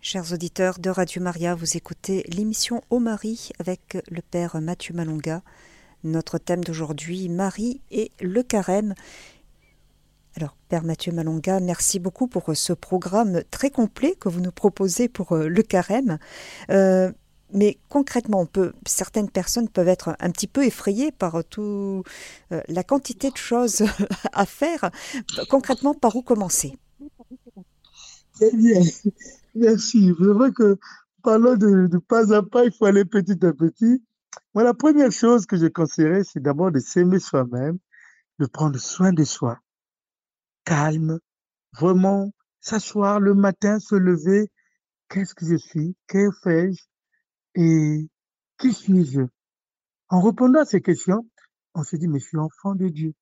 [0.00, 5.42] Chers auditeurs de Radio Maria, vous écoutez l'émission Au Marie avec le Père Mathieu Malonga.
[6.04, 8.94] Notre thème d'aujourd'hui, Marie et le carême.
[10.36, 15.08] Alors, Père Mathieu Malonga, merci beaucoup pour ce programme très complet que vous nous proposez
[15.08, 16.18] pour euh, le carême.
[16.70, 17.10] Euh,
[17.52, 22.02] mais concrètement, on peut, certaines personnes peuvent être un petit peu effrayées par tout,
[22.52, 23.84] euh, la quantité de choses
[24.32, 24.90] à faire.
[25.48, 26.76] Concrètement, par où commencer?
[28.34, 28.80] Très bien,
[29.54, 30.12] merci.
[30.18, 30.78] C'est vrai que
[31.22, 34.02] parlant de, pas à pas, il faut aller petit à petit.
[34.54, 37.78] Moi, la première chose que je conseillerais, c'est d'abord de s'aimer soi-même,
[38.38, 39.58] de prendre soin de soi.
[40.64, 41.18] Calme,
[41.72, 44.50] vraiment s'asseoir le matin, se lever.
[45.08, 45.96] Qu'est-ce que je suis?
[46.06, 46.87] Que fais-je?
[47.58, 48.08] Et
[48.58, 49.20] qui suis-je?
[50.08, 51.28] En répondant à ces questions,
[51.74, 53.12] on se dit, mais je suis enfant de Dieu.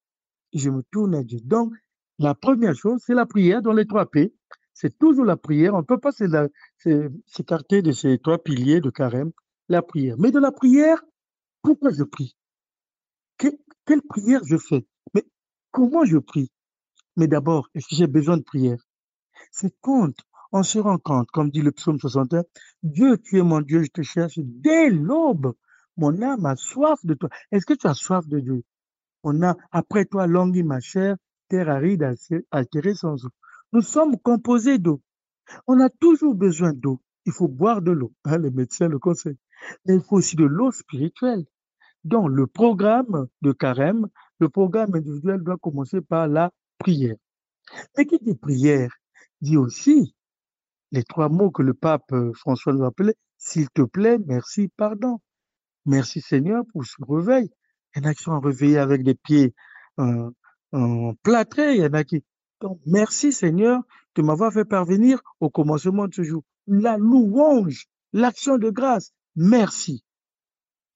[0.54, 1.40] Je me tourne à Dieu.
[1.42, 1.72] Donc,
[2.20, 4.32] la première chose, c'est la prière dans les trois P
[4.76, 5.74] c'est toujours la prière.
[5.74, 9.32] On ne peut pas s'écarter de ces trois piliers de carême,
[9.70, 10.16] la prière.
[10.18, 11.02] Mais de la prière,
[11.62, 12.36] pourquoi je prie?
[13.38, 14.86] Quelle prière je fais?
[15.14, 15.24] Mais
[15.70, 16.52] comment je prie?
[17.16, 18.78] Mais d'abord, est-ce que j'ai besoin de prière?
[19.50, 20.18] C'est compte.
[20.58, 22.42] On se rend compte, comme dit le psaume 61,
[22.82, 25.52] Dieu, tu es mon Dieu, je te cherche dès l'aube.
[25.98, 27.28] Mon âme a soif de toi.
[27.52, 28.64] Est-ce que tu as soif de Dieu?
[29.22, 31.16] On a, après toi, languit ma chair,
[31.50, 32.10] terre aride,
[32.50, 33.28] altérée sans eau.
[33.74, 35.02] Nous sommes composés d'eau.
[35.66, 37.02] On a toujours besoin d'eau.
[37.26, 38.14] Il faut boire de l'eau.
[38.24, 39.36] Hein, les médecins le conseillent.
[39.84, 41.44] Mais il faut aussi de l'eau spirituelle.
[42.02, 44.06] Donc, le programme de carême,
[44.38, 47.16] le programme individuel doit commencer par la prière.
[47.98, 48.90] Mais qui dit prière
[49.42, 50.15] dit aussi
[50.92, 55.20] les trois mots que le pape euh, François nous appelait s'il te plaît, merci, pardon.
[55.84, 57.50] Merci Seigneur pour ce réveil.
[57.94, 59.54] Il y en a qui sont réveillés avec des pieds
[60.00, 60.30] euh,
[61.22, 62.24] plâtrés, il y en a qui
[62.60, 63.82] donc, merci Seigneur
[64.14, 66.42] de m'avoir fait parvenir au commencement de ce jour.
[66.66, 70.02] La louange, l'action de grâce, merci.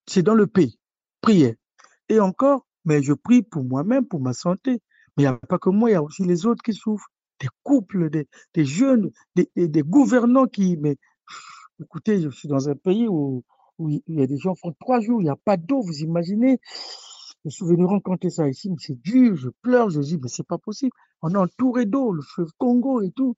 [0.07, 0.79] C'est dans le pays.
[1.21, 1.55] Prière.
[2.09, 4.83] Et encore, mais je prie pour moi-même, pour ma santé.
[5.17, 7.11] Mais il n'y a pas que moi, il y a aussi les autres qui souffrent.
[7.41, 10.77] Des couples, des, jeunes, des, gouvernants qui...
[10.77, 10.97] Mais
[11.81, 13.43] écoutez, je suis dans un pays où,
[13.79, 16.01] il y a des gens qui font trois jours, il n'y a pas d'eau, vous
[16.01, 16.61] imaginez
[17.45, 20.47] je suis venu rencontrer ça ici, mais c'est dur, je pleure, je dis, mais c'est
[20.47, 20.93] pas possible.
[21.23, 23.37] On est entouré d'eau, le fleuve Congo et tout.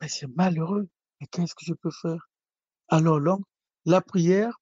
[0.00, 0.88] Mais c'est malheureux.
[1.20, 2.28] Mais qu'est-ce que je peux faire?
[2.88, 3.38] Alors là,
[3.86, 4.60] la prière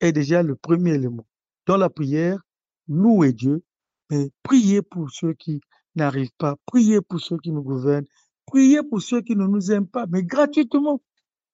[0.00, 1.26] est déjà le premier élément.
[1.66, 2.40] Dans la prière,
[2.88, 3.62] louer Dieu,
[4.10, 5.60] mais prier pour ceux qui
[6.00, 8.06] n'arrivent pas, prier pour ceux qui nous gouvernent,
[8.46, 11.00] prier pour ceux qui ne nous aiment pas, mais gratuitement.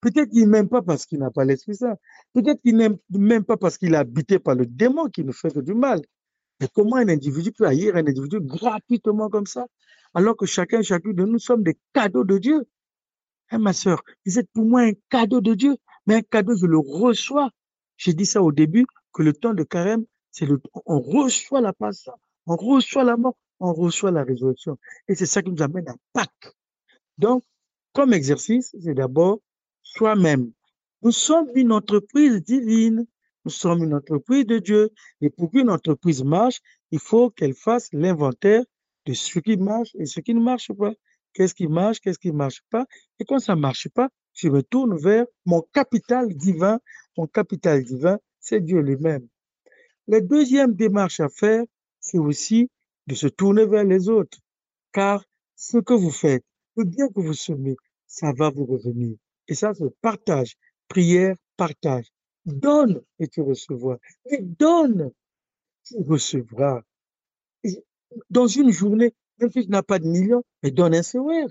[0.00, 1.96] Peut-être qu'il n'aime pas parce qu'il n'a pas l'Esprit Saint.
[2.32, 5.56] Peut-être qu'il n'aime même pas parce qu'il est habité par le démon qui nous fait
[5.62, 6.00] du mal.
[6.60, 9.66] Mais comment un individu peut haïr un individu gratuitement comme ça,
[10.14, 12.66] alors que chacun, chacune de nous sommes des cadeaux de Dieu?
[13.50, 16.66] Hein, Ma soeur, vous êtes pour moi un cadeau de Dieu, mais un cadeau, je
[16.66, 17.50] le reçois.
[17.96, 21.72] J'ai dit ça au début, que le temps de carême, c'est le, on reçoit la
[21.72, 22.12] passion,
[22.46, 24.78] on reçoit la mort, on reçoit la résurrection.
[25.08, 26.54] Et c'est ça qui nous amène à Pâques.
[27.18, 27.42] Donc,
[27.92, 29.40] comme exercice, c'est d'abord
[29.82, 30.52] soi-même.
[31.02, 33.06] Nous sommes une entreprise divine.
[33.44, 34.90] Nous sommes une entreprise de Dieu.
[35.20, 38.64] Et pour qu'une entreprise marche, il faut qu'elle fasse l'inventaire
[39.06, 40.92] de ce qui marche et ce qui ne marche pas.
[41.32, 42.86] Qu'est-ce qui marche, qu'est-ce qui ne marche pas?
[43.18, 46.80] Et quand ça ne marche pas, je me tourne vers mon capital divin.
[47.16, 49.26] Mon capital divin, c'est Dieu lui-même.
[50.08, 51.64] La deuxième démarche à faire,
[52.00, 52.70] c'est aussi
[53.06, 54.38] de se tourner vers les autres.
[54.92, 56.44] Car ce que vous faites,
[56.76, 59.16] le bien que vous semez, ça va vous revenir.
[59.48, 60.56] Et ça, c'est partage.
[60.88, 62.06] Prière, partage.
[62.44, 63.98] Donne et tu recevras.
[64.26, 65.10] Et donne,
[65.84, 66.82] tu recevras.
[68.30, 71.48] dans une journée, même si tu n'as pas de millions, mais donne un sourire.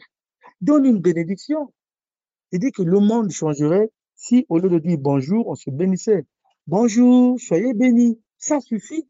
[0.61, 1.73] Donne une bénédiction.
[2.51, 6.25] Il dit que le monde changerait si, au lieu de dire bonjour, on se bénissait.
[6.67, 8.19] Bonjour, soyez bénis.
[8.37, 9.07] Ça suffit.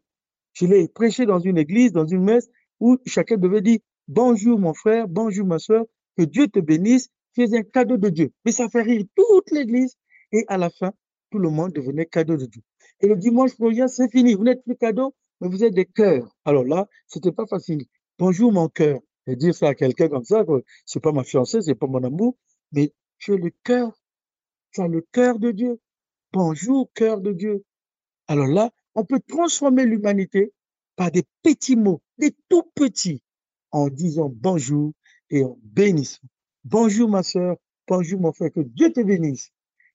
[0.56, 4.74] Je l'ai prêché dans une église, dans une messe, où chacun devait dire bonjour mon
[4.74, 5.86] frère, bonjour ma soeur,
[6.18, 8.32] que Dieu te bénisse, tu es un cadeau de Dieu.
[8.46, 9.96] Mais ça fait rire toute l'église.
[10.32, 10.94] Et à la fin,
[11.30, 12.62] tout le monde devenait cadeau de Dieu.
[13.02, 14.34] Et le dimanche prochain, c'est fini.
[14.34, 16.34] Vous n'êtes plus cadeau, mais vous êtes des cœurs.
[16.46, 17.86] Alors là, c'était pas facile.
[18.18, 19.00] Bonjour mon cœur.
[19.28, 20.46] Et dire ça à quelqu'un comme ça,
[20.86, 22.38] c'est pas ma fiancée, c'est pas mon amour,
[22.72, 23.92] mais tu es le cœur.
[24.72, 25.80] Tu as le cœur de Dieu.
[26.32, 27.66] Bonjour, cœur de Dieu.
[28.28, 30.54] Alors là, on peut transformer l'humanité
[30.96, 33.22] par des petits mots, des tout petits,
[33.72, 34.94] en disant bonjour
[35.30, 36.22] et en bénissant.
[36.64, 39.52] Bonjour ma soeur, bonjour mon frère, que Dieu te bénisse.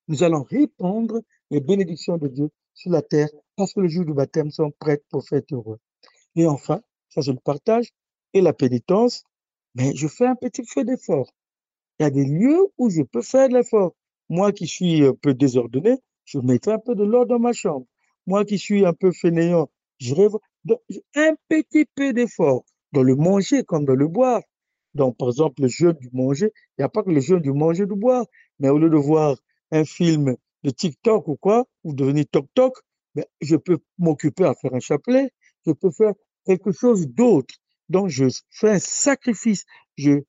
[0.07, 4.13] Nous allons répandre les bénédictions de Dieu sur la terre parce que le jour du
[4.13, 5.79] baptême sont prêts pour faire heureux.
[6.35, 7.89] Et enfin, ça je le partage,
[8.33, 9.23] et la pénitence,
[9.75, 11.29] mais je fais un petit feu d'effort.
[11.99, 13.93] Il y a des lieux où je peux faire de l'effort.
[14.29, 17.85] Moi qui suis un peu désordonné, je mettrai un peu de l'ordre dans ma chambre.
[18.27, 20.31] Moi qui suis un peu fainéant, je rêve
[21.15, 24.41] un petit peu d'effort dans le manger comme dans le boire.
[24.93, 27.53] Donc, par exemple, le jeûne du manger, il n'y a pas que le jeûne du
[27.53, 28.25] manger du boire,
[28.59, 29.37] mais au lieu de voir
[29.71, 32.73] un film de TikTok ou quoi, ou devenir toc-toc,
[33.15, 35.31] ben, je peux m'occuper à faire un chapelet,
[35.65, 36.13] je peux faire
[36.45, 37.55] quelque chose d'autre.
[37.89, 39.65] Donc, je fais un sacrifice,
[39.97, 40.19] je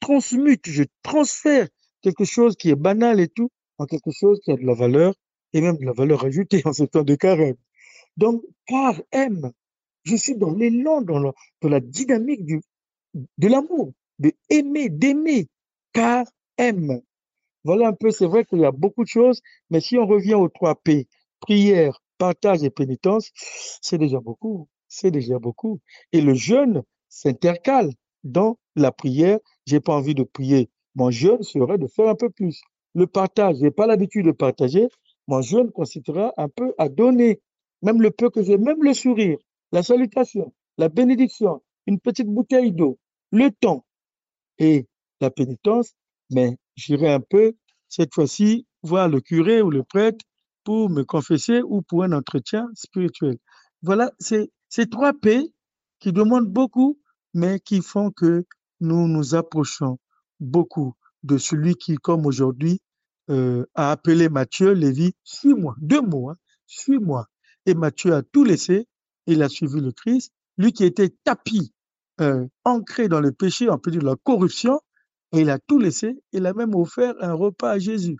[0.00, 1.68] transmute, je transfère
[2.02, 5.14] quelque chose qui est banal et tout en quelque chose qui a de la valeur
[5.52, 7.56] et même de la valeur ajoutée en ce temps de carême.
[8.16, 9.52] Donc, car aime,
[10.04, 12.60] je suis dans l'élan, dans, la, dans la dynamique du,
[13.14, 15.48] de l'amour, de aimer, d'aimer,
[15.92, 17.00] car aime.
[17.64, 20.34] Voilà un peu, c'est vrai qu'il y a beaucoup de choses, mais si on revient
[20.34, 21.08] aux trois P,
[21.40, 23.30] prière, partage et pénitence,
[23.82, 25.80] c'est déjà beaucoup, c'est déjà beaucoup.
[26.12, 27.90] Et le jeûne, s'intercale
[28.24, 29.38] dans la prière.
[29.66, 30.70] J'ai pas envie de prier.
[30.94, 32.60] Mon jeûne serait de faire un peu plus.
[32.94, 34.88] Le partage, j'ai pas l'habitude de partager.
[35.28, 37.40] Mon jeûne consistera un peu à donner,
[37.82, 39.38] même le peu que j'ai, même le sourire,
[39.72, 42.98] la salutation, la bénédiction, une petite bouteille d'eau,
[43.30, 43.84] le temps
[44.58, 44.86] et
[45.20, 45.92] la pénitence.
[46.30, 47.52] Mais j'irai un peu,
[47.88, 50.24] cette fois-ci, voir le curé ou le prêtre
[50.64, 53.36] pour me confesser ou pour un entretien spirituel.
[53.82, 55.52] Voilà, c'est ces trois P
[55.98, 56.98] qui demandent beaucoup,
[57.34, 58.44] mais qui font que
[58.80, 59.98] nous nous approchons
[60.40, 62.80] beaucoup de celui qui, comme aujourd'hui,
[63.30, 66.36] euh, a appelé Matthieu, Lévi, suis-moi, deux mots, hein,
[66.66, 67.26] suis-moi.
[67.66, 68.86] Et Matthieu a tout laissé,
[69.26, 71.72] il a suivi le Christ, lui qui était tapis,
[72.20, 74.80] euh, ancré dans le péché, on peut dire la corruption,
[75.32, 78.16] et il a tout laissé, il a même offert un repas à Jésus.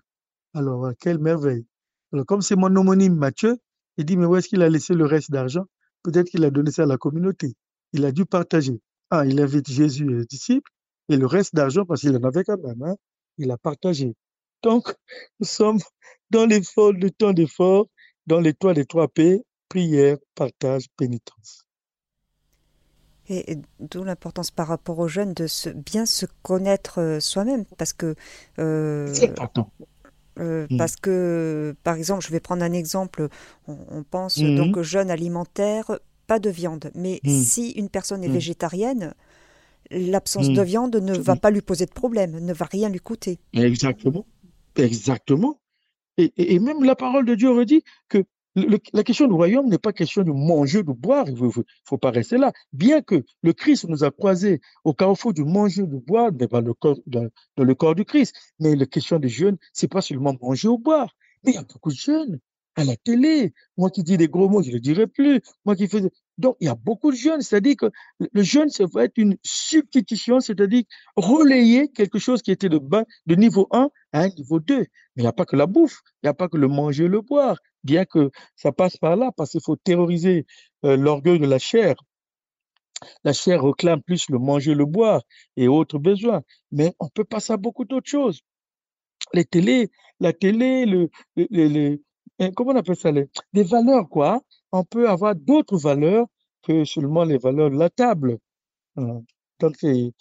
[0.53, 1.65] Alors, quelle merveille.
[2.13, 3.57] Alors, comme c'est mon homonyme Matthieu,
[3.97, 5.65] il dit, mais où est-ce qu'il a laissé le reste d'argent?
[6.03, 7.55] Peut-être qu'il a donné ça à la communauté
[7.93, 8.81] il a dû partager.
[9.09, 10.71] Ah, il invite Jésus et les disciples,
[11.09, 12.95] et le reste d'argent, parce qu'il en avait quand même, hein,
[13.37, 14.15] il a partagé.
[14.63, 14.93] Donc,
[15.39, 15.79] nous sommes
[16.29, 17.87] dans l'effort, le temps d'effort,
[18.27, 21.63] dans l'étoile des trois P, prière, partage, pénitence.
[23.29, 27.93] Et, d'où l'importance par rapport aux jeunes de se, bien se connaître euh, soi-même, parce
[27.93, 28.15] que...
[28.57, 29.71] Euh, C'est important.
[30.39, 30.77] Euh, mmh.
[30.77, 33.27] Parce que, par exemple, je vais prendre un exemple.
[33.67, 34.55] On, pense mmh.
[34.55, 36.91] donc aux jeunes alimentaires pas de viande.
[36.93, 37.41] Mais hmm.
[37.41, 39.15] si une personne est végétarienne,
[39.89, 43.39] l'absence de viande ne va pas lui poser de problème, ne va rien lui coûter.
[43.53, 44.25] Exactement.
[44.75, 45.59] Exactement.
[46.17, 48.23] Et, même la parole de Dieu redit que
[48.55, 51.25] la question du royaume n'est pas question de manger, de boire.
[51.27, 51.49] Il ne
[51.85, 52.51] faut, pas rester là.
[52.73, 56.73] Bien que le Christ nous a croisés au carrefour du manger, de boire, dans le
[56.73, 58.35] corps, dans, le corps du Christ.
[58.59, 61.15] Mais la question des jeunes, c'est pas seulement manger ou boire.
[61.43, 62.39] Mais il y a beaucoup de jeunes
[62.75, 63.53] à la télé.
[63.77, 65.41] Moi qui dis des gros mots, je ne le dirai plus.
[65.63, 66.01] Moi qui fais...
[66.39, 67.41] Donc, il y a beaucoup de jeunes.
[67.41, 70.83] C'est-à-dire que le jeûne, ça va être une substitution, c'est-à-dire
[71.17, 74.77] relayer quelque chose qui était de, bas, de niveau 1 à un niveau 2.
[74.77, 74.85] Mais
[75.17, 77.19] il n'y a pas que la bouffe, il n'y a pas que le manger, le
[77.19, 80.45] boire, bien que ça passe par là, parce qu'il faut terroriser
[80.85, 81.95] euh, l'orgueil de la chair.
[83.25, 85.21] La chair réclame plus le manger, le boire
[85.57, 86.41] et autres besoins.
[86.71, 88.39] Mais on peut passer à beaucoup d'autres choses.
[89.33, 91.97] Les télés, la télé, le, le,
[92.55, 94.41] comment on appelle ça, des valeurs, quoi.
[94.71, 96.27] On peut avoir d'autres valeurs
[96.63, 98.39] que seulement les valeurs de la table.
[98.97, 99.21] Hein.
[99.59, 100.13] Donc, c'est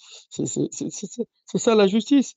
[1.58, 2.34] ça la justice.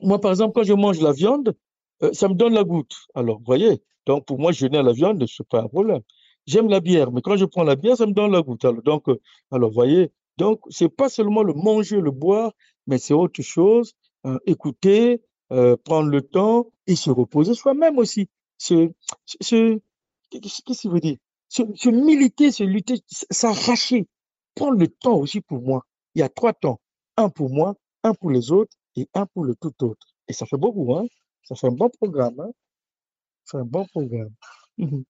[0.00, 1.54] Moi, par exemple, quand je mange la viande,
[2.02, 2.94] euh, ça me donne la goutte.
[3.14, 6.00] Alors, vous voyez, donc pour moi, jeûner à la viande, ce n'est pas un problème.
[6.46, 8.64] J'aime la bière, mais quand je prends la bière, ça me donne la goutte.
[8.64, 12.52] Alors, donc, euh, alors voyez, donc, c'est pas seulement le manger, le boire,
[12.86, 13.94] mais c'est autre chose.
[14.24, 15.20] Hein, écouter,
[15.52, 18.90] euh, prendre le temps et se reposer soi-même aussi ce,
[20.40, 21.16] qu'est-ce qu'il veut dire?
[21.48, 24.06] Se, militer, se lutter, s'arracher,
[24.54, 25.84] prendre le temps aussi pour moi.
[26.14, 26.80] Il y a trois temps.
[27.16, 30.06] Un pour moi, un pour les autres et un pour le tout autre.
[30.28, 31.04] Et ça fait beaucoup, hein?
[31.44, 32.50] Ça fait un bon programme, hein?
[33.44, 34.32] Ça fait un bon programme.
[34.78, 35.04] Mhm.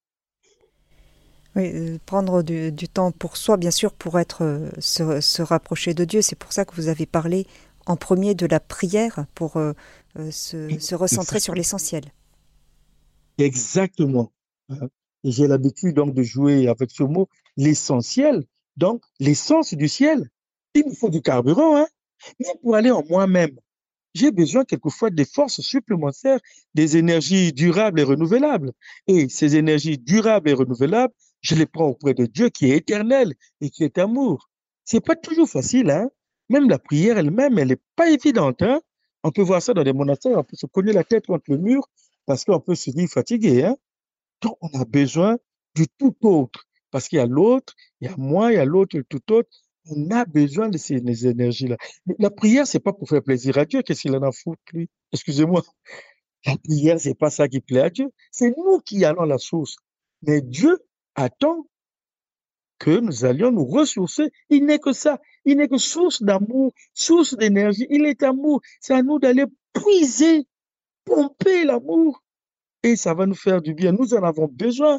[1.54, 6.04] Oui, euh, prendre du, temps pour soi, bien sûr, pour être euh, se, rapprocher de
[6.04, 6.22] Dieu.
[6.22, 7.46] C'est pour ça que vous avez parlé
[7.84, 9.74] en premier de la prière pour euh,
[10.30, 12.04] se, recentrer sur l'essentiel.
[13.38, 14.32] Exactement.
[15.24, 18.44] J'ai l'habitude donc de jouer avec ce mot, l'essentiel,
[18.76, 20.28] donc l'essence du ciel.
[20.74, 21.86] Il me faut du carburant, hein.
[22.40, 23.56] Mais pour aller en moi-même,
[24.14, 26.38] j'ai besoin quelquefois des forces supplémentaires,
[26.74, 28.72] des énergies durables et renouvelables.
[29.06, 33.34] Et ces énergies durables et renouvelables, je les prends auprès de Dieu qui est éternel
[33.60, 34.48] et qui est amour.
[34.84, 36.08] C'est pas toujours facile, hein.
[36.48, 38.80] Même la prière elle-même, elle n'est pas évidente, hein.
[39.24, 41.58] On peut voir ça dans des monastères, on peut se cogner la tête contre le
[41.58, 41.88] mur
[42.26, 43.76] parce qu'on peut se dire fatigué, hein.
[44.42, 45.38] Donc, on a besoin
[45.74, 48.64] du tout autre parce qu'il y a l'autre, il y a moi, il y a
[48.64, 49.48] l'autre, le tout autre.
[49.86, 51.76] On a besoin de ces, énergies-là.
[52.18, 53.82] La prière, c'est pas pour faire plaisir à Dieu.
[53.82, 54.90] Qu'est-ce qu'il en a foutu, lui?
[55.12, 55.62] Excusez-moi.
[56.46, 58.10] La prière, c'est pas ça qui plaît à Dieu.
[58.30, 59.76] C'est nous qui allons à la source.
[60.22, 60.78] Mais Dieu
[61.14, 61.66] attend
[62.78, 64.30] que nous allions nous ressourcer.
[64.50, 65.20] Il n'est que ça.
[65.44, 67.86] Il n'est que source d'amour, source d'énergie.
[67.90, 68.60] Il est amour.
[68.80, 70.46] C'est à nous d'aller puiser,
[71.04, 72.21] pomper l'amour.
[72.82, 73.92] Et ça va nous faire du bien.
[73.92, 74.98] Nous en avons besoin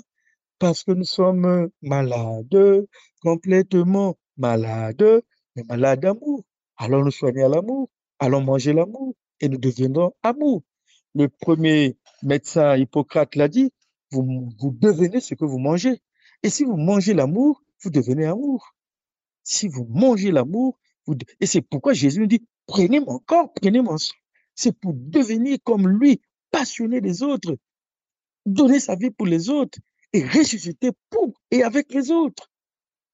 [0.60, 2.86] parce que nous sommes malades,
[3.22, 5.22] complètement malades,
[5.56, 6.44] mais malades d'amour.
[6.78, 10.64] Allons nous soigner à l'amour, allons manger l'amour et nous deviendrons amour.
[11.14, 13.72] Le premier médecin Hippocrate l'a dit,
[14.12, 16.02] vous, vous devenez ce que vous mangez.
[16.42, 18.74] Et si vous mangez l'amour, vous devenez amour.
[19.44, 20.80] Si vous mangez l'amour,
[21.42, 24.16] et c'est pourquoi Jésus nous dit, prenez mon corps, prenez mon sang.
[24.56, 27.58] C'est pour devenir comme lui, passionné des autres,
[28.46, 29.80] donner sa vie pour les autres
[30.14, 32.50] et ressusciter pour et avec les autres.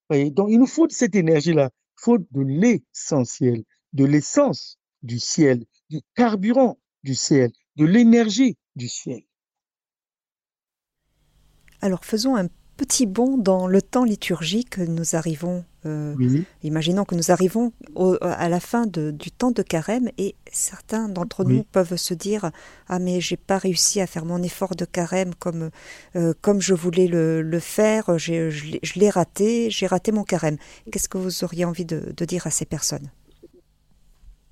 [0.10, 1.70] donc, il nous faut cette énergie-là.
[1.74, 3.64] Il faut de l'essentiel,
[3.94, 9.22] de l'essence du ciel, du carburant du ciel, de l'énergie du ciel.
[11.82, 12.48] Alors faisons un
[12.80, 14.78] petit bond dans le temps liturgique.
[14.78, 16.16] Nous arrivons, euh,
[16.64, 17.74] imaginons que nous arrivons
[18.22, 22.52] à la fin du temps de carême et certains d'entre nous peuvent se dire
[22.88, 25.72] ah mais j'ai pas réussi à faire mon effort de carême comme
[26.16, 30.56] euh, comme je voulais le, faire, je, je l'ai raté, j'ai raté mon carême.
[30.90, 33.12] Qu'est-ce que vous auriez envie de, dire à ces personnes?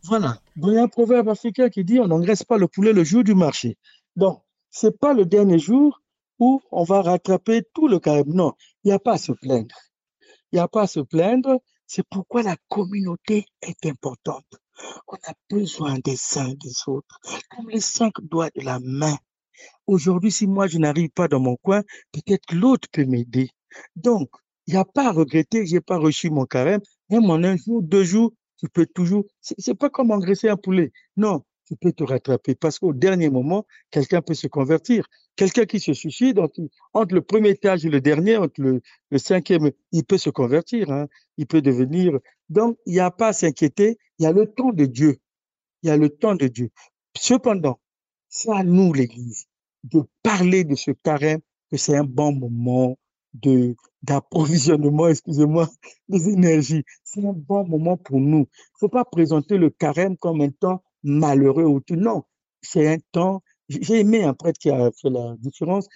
[0.04, 3.06] Voilà, il y a un proverbe africain qui dit on n'engraisse pas le poulet le
[3.06, 3.78] jour du marché.
[4.18, 6.02] Donc c'est pas le dernier jour
[6.40, 8.34] où on va rattraper tout le carême.
[8.34, 9.76] Non, il n'y a pas à se plaindre.
[10.52, 11.60] Il n'y a pas à se plaindre.
[11.86, 14.46] C'est pourquoi la communauté est importante.
[15.08, 17.20] On a besoin des uns des autres,
[17.50, 19.18] comme les cinq doigts de la main.
[19.88, 23.50] Aujourd'hui, si moi je n'arrive pas dans mon coin, peut-être l'autre peut m'aider.
[23.96, 24.30] Donc,
[24.68, 26.82] il n'y a pas à regretter, j'ai pas reçu mon carême.
[27.10, 29.26] Même en un jour, deux jours, tu peux toujours.
[29.40, 30.92] C'est pas comme engraisser un poulet.
[31.16, 35.08] Non, tu peux te rattraper parce qu'au dernier moment, quelqu'un peut se convertir.
[35.38, 38.82] Quelqu'un qui se suicide, entre, le premier étage et le dernier, entre le,
[39.18, 41.08] cinquième, il peut se convertir, hein.
[41.38, 42.20] il peut devenir.
[42.50, 45.20] Donc, il n'y a pas à s'inquiéter, il y a le temps de Dieu.
[45.84, 46.72] Il y a le temps de Dieu.
[47.16, 47.80] Cependant,
[48.28, 49.46] c'est à nous, l'Église,
[49.84, 51.40] de parler de ce carême,
[51.72, 52.98] que c'est un bon moment
[53.34, 55.70] de d'approvisionnement, excusez-moi,
[56.08, 56.84] des énergies.
[57.04, 58.48] C'est un bon moment pour nous.
[58.48, 61.96] Il ne faut pas présenter le carême comme un temps malheureux ou tout.
[61.96, 62.24] Non,
[62.62, 63.42] c'est un temps.
[63.70, 65.88] J'ai aimé un prêtre qui a fait la différence.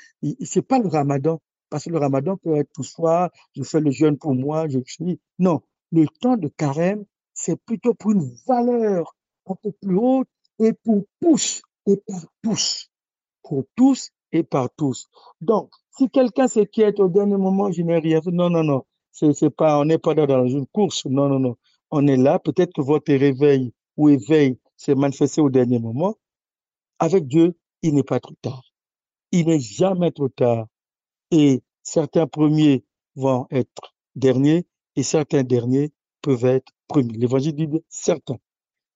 [0.43, 3.91] C'est pas le ramadan, parce que le ramadan peut être tout soir, je fais le
[3.91, 5.19] jeûne pour moi, je suis.
[5.39, 10.27] Non, le temps de carême, c'est plutôt pour une valeur un peu plus haute
[10.59, 12.89] et pour tous et par tous.
[13.43, 15.09] Pour tous et par tous.
[15.39, 18.31] Donc, si quelqu'un s'inquiète au dernier moment, je n'ai rien fait.
[18.31, 18.83] Non, non, non.
[19.11, 21.05] C'est pas, on n'est pas dans une course.
[21.05, 21.55] Non, non, non.
[21.89, 22.39] On est là.
[22.39, 26.15] Peut-être que votre réveil ou éveil s'est manifesté au dernier moment,
[26.99, 28.63] avec Dieu, il n'est pas trop tard.
[29.31, 30.67] Il n'est jamais trop tard.
[31.31, 32.83] Et certains premiers
[33.15, 34.65] vont être derniers
[34.95, 35.91] et certains derniers
[36.21, 37.17] peuvent être premiers.
[37.17, 38.37] L'évangile dit certains.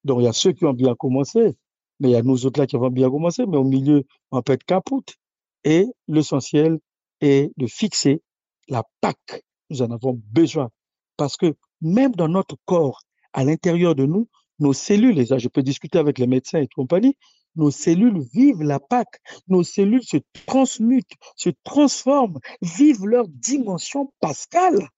[0.03, 1.55] Donc, il y a ceux qui ont bien commencé,
[1.99, 4.41] mais il y a nous autres là qui avons bien commencé, mais au milieu, on
[4.41, 5.15] peut être capoute.
[5.63, 6.79] Et l'essentiel
[7.21, 8.21] est de fixer
[8.67, 9.43] la Pâque.
[9.69, 10.69] Nous en avons besoin.
[11.17, 13.01] Parce que même dans notre corps,
[13.33, 14.27] à l'intérieur de nous,
[14.59, 17.17] nos cellules, et ça je peux discuter avec les médecins et compagnie,
[17.55, 24.89] nos cellules vivent la Pâque, nos cellules se transmutent, se transforment, vivent leur dimension pascale.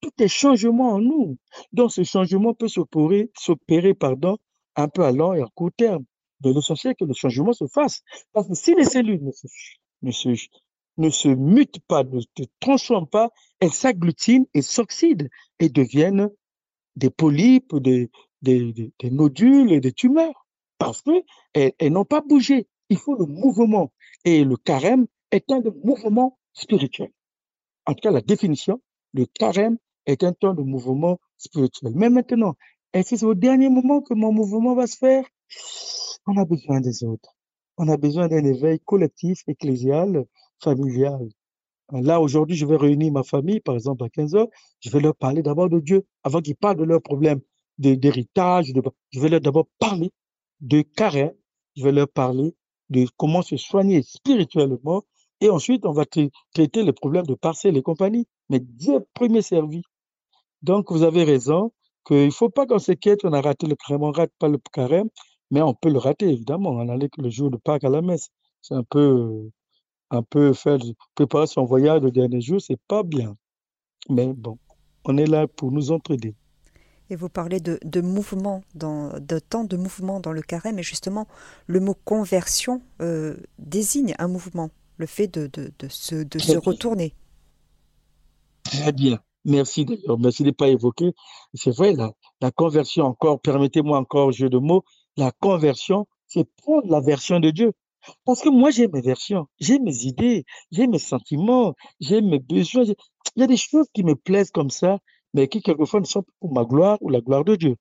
[0.00, 1.38] Tout est changement en nous.
[1.72, 4.36] Donc ce changement peut s'opérer, s'opérer pardon,
[4.76, 6.04] un peu à long et à court terme.
[6.44, 8.02] Mais l'essentiel que le changement se fasse.
[8.32, 9.22] Parce que si les cellules
[10.02, 10.28] ne se,
[10.98, 13.30] ne mutent pas, ne se transforment pas,
[13.60, 15.30] elles s'agglutinent et s'oxydent
[15.60, 16.28] et deviennent
[16.96, 18.10] des polypes, des,
[19.02, 20.41] nodules et des tumeurs.
[20.84, 22.66] Parce qu'elles elles, n'ont pas bougé.
[22.88, 23.92] Il faut le mouvement.
[24.24, 27.10] Et le carême est un mouvement spirituel.
[27.86, 28.80] En tout cas, la définition,
[29.14, 31.92] le carême est un temps de mouvement spirituel.
[31.94, 32.54] Mais maintenant,
[32.92, 35.24] est-ce que c'est au dernier moment que mon mouvement va se faire?
[36.26, 37.36] On a besoin des autres.
[37.78, 40.24] On a besoin d'un éveil collectif, ecclésial,
[40.62, 41.28] familial.
[41.92, 44.48] Là, aujourd'hui, je vais réunir ma famille, par exemple, à 15 heures.
[44.80, 47.40] Je vais leur parler d'abord de Dieu, avant qu'ils parlent de leurs problèmes
[47.78, 48.72] d'héritage.
[49.10, 50.10] Je vais leur d'abord parler
[50.62, 51.34] de carême.
[51.76, 52.54] Je vais leur parler
[52.88, 55.04] de comment se soigner spirituellement.
[55.40, 58.26] Et ensuite, on va traiter les problèmes de parcelles et compagnie.
[58.48, 59.82] Mais Dieu premier servi.
[60.62, 61.72] Donc, vous avez raison
[62.06, 64.48] qu'il ne faut pas qu'on s'inquiète, on a raté le carême, on ne rate pas
[64.48, 65.08] le carême,
[65.50, 66.70] mais on peut le rater, évidemment.
[66.70, 68.28] On allait que le jour de Pâques à la messe.
[68.60, 69.50] C'est un peu,
[70.10, 70.78] un peu faire,
[71.14, 73.36] préparer son voyage le dernier jour, c'est pas bien.
[74.08, 74.58] Mais bon,
[75.04, 76.34] on est là pour nous entraider.
[77.12, 80.82] Et vous parlez de, de mouvement, dans, de temps de mouvement dans le carême, et
[80.82, 81.26] justement,
[81.66, 86.56] le mot conversion euh, désigne un mouvement, le fait de, de, de se, de se
[86.56, 87.12] retourner.
[88.62, 89.20] Très bien.
[89.44, 90.18] Merci d'ailleurs.
[90.18, 91.12] Merci de ne pas évoquer.
[91.52, 94.82] C'est vrai, la, la conversion encore, permettez-moi encore jeu de mots,
[95.18, 97.72] la conversion, c'est prendre la version de Dieu.
[98.24, 102.84] Parce que moi, j'ai mes versions, j'ai mes idées, j'ai mes sentiments, j'ai mes besoins.
[103.36, 104.98] Il y a des choses qui me plaisent comme ça,
[105.34, 107.76] mais qui quelquefois ne sont pas pour ma gloire ou la gloire de Dieu.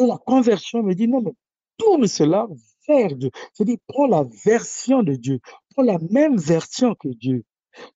[0.00, 1.32] Et la conversion me dit, non, mais
[1.78, 2.46] tourne cela
[2.88, 3.30] vers Dieu.
[3.52, 5.40] C'est-à-dire, prends la version de Dieu,
[5.74, 7.44] prends la même version que Dieu.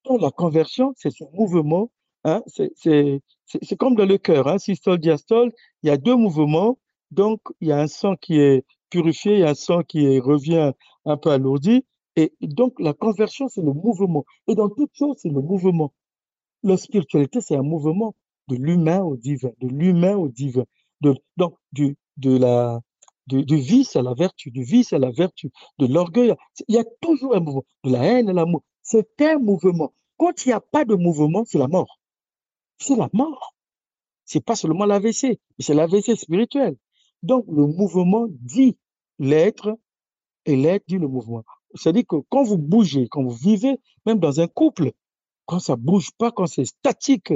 [0.05, 1.91] Donc, la conversion, c'est ce mouvement,
[2.25, 3.23] hein, c'est
[3.79, 6.79] comme dans le cœur, hein, systole, diastole, il y a deux mouvements,
[7.11, 10.19] donc il y a un sang qui est purifié, il y a un sang qui
[10.19, 10.73] revient
[11.05, 11.85] un peu alourdi,
[12.17, 14.25] et donc la conversion, c'est le mouvement.
[14.49, 15.93] Et dans toute chose, c'est le mouvement.
[16.65, 18.17] La spiritualité, c'est un mouvement
[18.49, 20.65] de l'humain au divin, de l'humain au divin.
[21.01, 22.81] De, donc, du, de la,
[23.27, 26.35] du, vice à la vertu, du vice à la vertu, de l'orgueil.
[26.67, 28.63] Il y a toujours un mouvement, de la haine à l'amour.
[28.83, 29.93] C'est un mouvement.
[30.17, 31.99] Quand il n'y a pas de mouvement, c'est la mort.
[32.79, 33.55] C'est la mort.
[34.25, 36.77] C'est pas seulement l'AVC, c'est l'AVC spirituel.
[37.23, 38.77] Donc, le mouvement dit
[39.19, 39.79] l'être
[40.45, 41.45] et l'être dit le mouvement.
[41.75, 44.93] C'est-à-dire que quand vous bougez, quand vous vivez, même dans un couple,
[45.47, 47.33] quand ça bouge pas, quand c'est statique,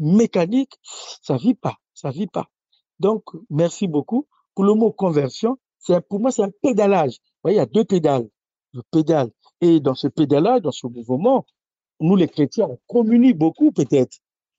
[0.00, 2.46] mécanique, ça vit pas, ça vit pas.
[2.98, 4.26] Donc, merci beaucoup.
[4.54, 7.12] Pour le mot conversion, c'est pour moi, c'est un pédalage.
[7.12, 8.28] Vous voyez, il y a deux pédales.
[8.72, 9.30] Le pédale.
[9.60, 11.46] Et dans ce pédalage, dans ce mouvement,
[12.00, 14.18] nous, les chrétiens, on communie beaucoup, peut-être.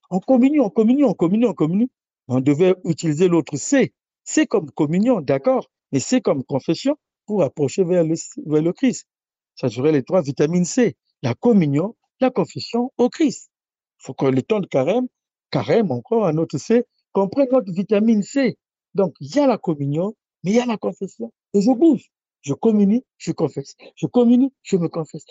[0.09, 1.89] On communie, on communie, on communie, on communie.
[2.27, 3.93] On devait utiliser l'autre C.
[4.23, 5.67] C comme communion, d'accord.
[5.91, 8.15] Mais C comme confession pour approcher vers le,
[8.45, 9.07] vers le Christ.
[9.55, 10.95] Ça serait les trois vitamines C.
[11.23, 13.51] La communion, la confession au Christ.
[13.99, 15.07] Il faut que le temps de carême,
[15.51, 18.57] carême encore, un autre C, qu'on prenne notre vitamine C.
[18.95, 21.31] Donc, il y a la communion, mais il y a la confession.
[21.53, 22.11] Et je bouge.
[22.41, 23.75] Je communie, je confesse.
[23.95, 25.23] Je communie, je me confesse.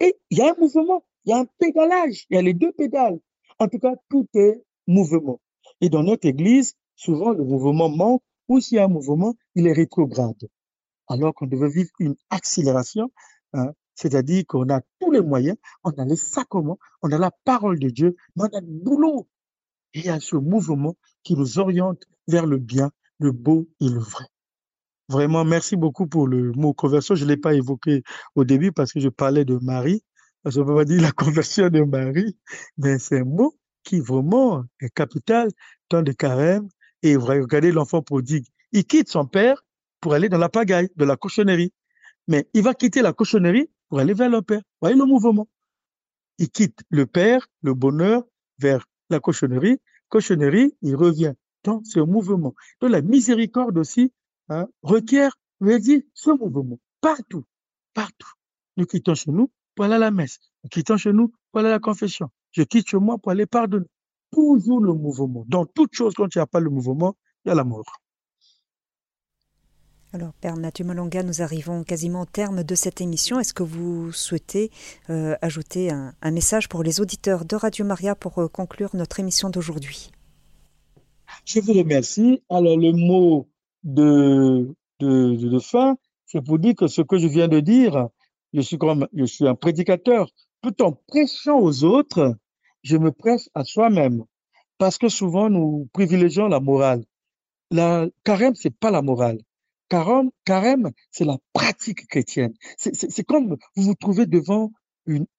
[0.00, 2.52] Et il y a un mouvement, il y a un pédalage, il y a les
[2.52, 3.18] deux pédales.
[3.58, 5.40] En tout cas, tout est mouvement.
[5.80, 9.66] Et dans notre église, souvent le mouvement manque, ou s'il y a un mouvement, il
[9.66, 10.48] est rétrograde.
[11.08, 13.10] Alors qu'on devait vivre une accélération,
[13.54, 17.78] hein, c'est-à-dire qu'on a tous les moyens, on a les sacrements, on a la parole
[17.78, 19.28] de Dieu, mais on a le boulot
[19.94, 24.24] il y ce mouvement qui nous oriente vers le bien, le beau et le vrai.
[25.08, 27.14] Vraiment, merci beaucoup pour le mot conversion.
[27.14, 28.02] Je ne l'ai pas évoqué
[28.34, 30.02] au début parce que je parlais de Marie.
[30.44, 32.36] Je ne peux pas dire la conversion de Marie,
[32.78, 35.48] mais c'est un mot qui vraiment est capital
[35.90, 36.68] dans le carême.
[37.02, 38.46] Et regardez l'enfant prodigue.
[38.70, 39.62] Il quitte son père
[40.00, 41.72] pour aller dans la pagaille, de la cochonnerie.
[42.28, 44.62] Mais il va quitter la cochonnerie pour aller vers le père.
[44.80, 45.48] Voyez le mouvement.
[46.38, 48.22] Il quitte le père, le bonheur,
[48.58, 51.34] vers la cochonnerie, cochonnerie, il revient
[51.64, 52.54] dans ce mouvement.
[52.80, 54.12] Donc la miséricorde aussi
[54.48, 57.44] hein, requiert, veut dire, ce mouvement, partout,
[57.94, 58.32] partout.
[58.76, 60.38] Nous quittons chez nous pour la messe.
[60.64, 62.30] Nous quittons chez nous pour la confession.
[62.50, 63.86] Je quitte chez moi pour aller pardonner.
[64.32, 65.44] Toujours le mouvement.
[65.46, 68.01] Dans toute chose, quand il n'y a pas le mouvement, il y a la mort.
[70.14, 73.40] Alors, Père Mathieu nous arrivons quasiment au terme de cette émission.
[73.40, 74.70] Est-ce que vous souhaitez
[75.08, 79.48] euh, ajouter un, message pour les auditeurs de Radio Maria pour euh, conclure notre émission
[79.48, 80.10] d'aujourd'hui?
[81.46, 82.42] Je vous remercie.
[82.50, 83.48] Alors, le mot
[83.84, 85.96] de, de, fin,
[86.26, 88.08] c'est pour dire que ce que je viens de dire,
[88.52, 90.28] je suis, comme, je suis un prédicateur.
[90.60, 92.36] Tout en prêchant aux autres,
[92.82, 94.24] je me prêche à soi-même.
[94.76, 97.02] Parce que souvent, nous privilégions la morale.
[97.70, 99.38] La carême, c'est pas la morale
[100.44, 102.54] Carême, c'est la pratique chrétienne.
[102.78, 104.72] C'est comme vous vous trouvez devant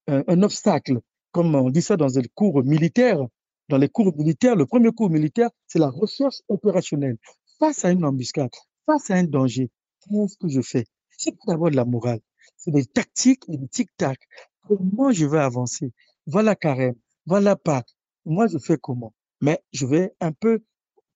[0.07, 0.99] un, obstacle,
[1.31, 3.25] comme on dit ça dans les cours militaires.
[3.69, 7.17] Dans les cours militaires, le premier cours militaire, c'est la recherche opérationnelle.
[7.59, 8.51] Face à une embuscade,
[8.85, 10.85] face à un danger, qu'est-ce que je fais?
[11.17, 12.19] C'est pas d'abord de la morale,
[12.57, 14.19] c'est des tactiques et des tic-tac.
[14.67, 15.93] Comment je vais avancer?
[16.27, 16.95] Voilà carême,
[17.25, 17.95] voilà Pâques.
[18.25, 19.13] Moi, je fais comment?
[19.41, 20.63] Mais je vais un peu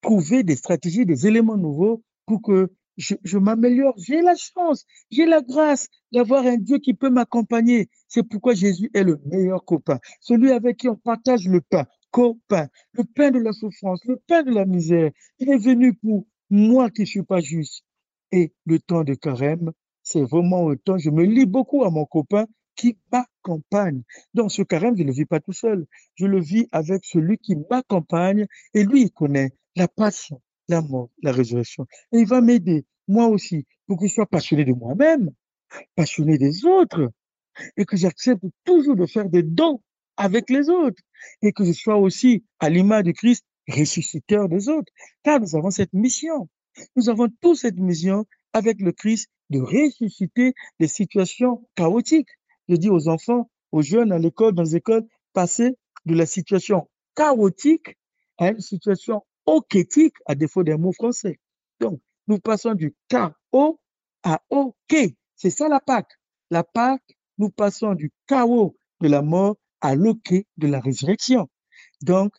[0.01, 3.93] trouver des stratégies, des éléments nouveaux pour que je, m'améliore.
[3.97, 7.89] J'ai la chance, j'ai la grâce d'avoir un Dieu qui peut m'accompagner.
[8.07, 12.67] C'est pourquoi Jésus est le meilleur copain, celui avec qui on partage le pain, copain,
[12.93, 15.11] le pain de la souffrance, le pain de la misère.
[15.39, 17.83] Il est venu pour moi qui ne suis pas juste.
[18.31, 19.71] Et le temps de carême,
[20.03, 22.45] c'est vraiment un temps, je me lis beaucoup à mon copain
[22.75, 24.03] qui m'accompagne.
[24.33, 25.85] Dans ce carême, je ne le vis pas tout seul.
[26.15, 31.09] Je le vis avec celui qui m'accompagne et lui, il connaît la passion, la mort,
[31.21, 31.85] la résurrection.
[32.11, 35.31] Et il va m'aider, moi aussi, pour que je sois passionné de moi-même,
[35.95, 37.11] passionné des autres,
[37.75, 39.81] et que j'accepte toujours de faire des dons
[40.15, 41.01] avec les autres,
[41.41, 44.91] et que je sois aussi, à l'image de Christ, ressusciteur des autres.
[45.23, 46.49] Car nous avons cette mission.
[46.95, 52.29] Nous avons tous cette mission avec le Christ de ressusciter les situations chaotiques.
[52.69, 56.89] Je dis aux enfants, aux jeunes à l'école, dans les écoles, passer de la situation
[57.15, 57.97] chaotique
[58.37, 61.39] à une situation okétique, à défaut d'un mot français.
[61.79, 63.79] Donc, nous passons du chaos
[64.23, 64.95] à OK.
[65.35, 66.11] C'est ça la Pâque.
[66.51, 71.49] La Pâque, nous passons du chaos de la mort à l'OK de la résurrection.
[72.03, 72.33] Donc,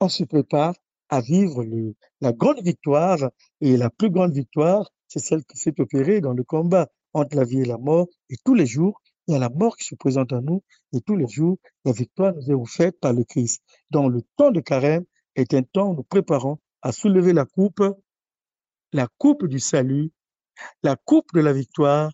[0.00, 0.74] on se prépare
[1.10, 3.18] à vivre le, la grande victoire.
[3.60, 7.44] Et la plus grande victoire, c'est celle qui s'est opérée dans le combat entre la
[7.44, 8.06] vie et la mort.
[8.30, 10.62] Et tous les jours, il y a la mort qui se présente à nous.
[10.92, 13.62] Et tous les jours, la victoire nous est offerte par le Christ.
[13.90, 15.04] Donc, le temps de carême
[15.36, 17.82] est un temps nous préparons à soulever la coupe,
[18.92, 20.12] la coupe du salut,
[20.82, 22.12] la coupe de la victoire,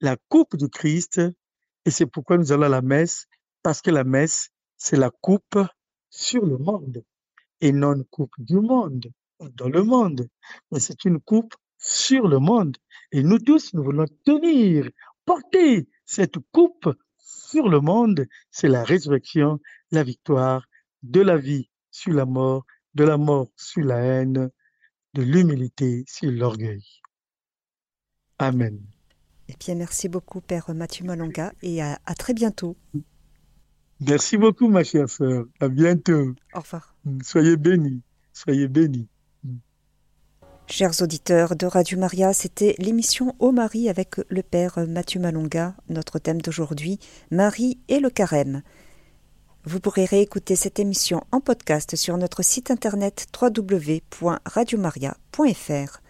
[0.00, 1.20] la coupe du Christ.
[1.84, 3.26] Et c'est pourquoi nous allons à la messe,
[3.62, 5.58] parce que la messe, c'est la coupe
[6.10, 7.04] sur le monde
[7.60, 9.06] et non une coupe du monde,
[9.40, 10.28] dans le monde,
[10.70, 12.76] mais c'est une coupe sur le monde.
[13.12, 14.90] Et nous tous, nous voulons tenir,
[15.24, 16.88] porter cette coupe
[17.18, 18.26] sur le monde.
[18.50, 19.60] C'est la résurrection,
[19.90, 20.66] la victoire
[21.02, 24.50] de la vie sur la mort, de la mort sur la haine,
[25.14, 26.84] de l'humilité sur l'orgueil.
[28.38, 28.78] Amen.
[29.48, 32.76] Eh bien, merci beaucoup, Père Mathieu Malonga, et à, à très bientôt.
[34.00, 35.46] Merci beaucoup, ma chère sœur.
[35.60, 36.34] À bientôt.
[36.52, 36.94] Au revoir.
[37.22, 38.02] Soyez bénis.
[38.34, 39.08] Soyez bénis.
[40.68, 45.76] Chers auditeurs de Radio Maria, c'était l'émission Ô Marie avec le Père Mathieu Malonga.
[45.88, 46.98] Notre thème d'aujourd'hui,
[47.30, 48.62] Marie et le carême.
[49.68, 56.05] Vous pourrez réécouter cette émission en podcast sur notre site internet www.radiomaria.fr.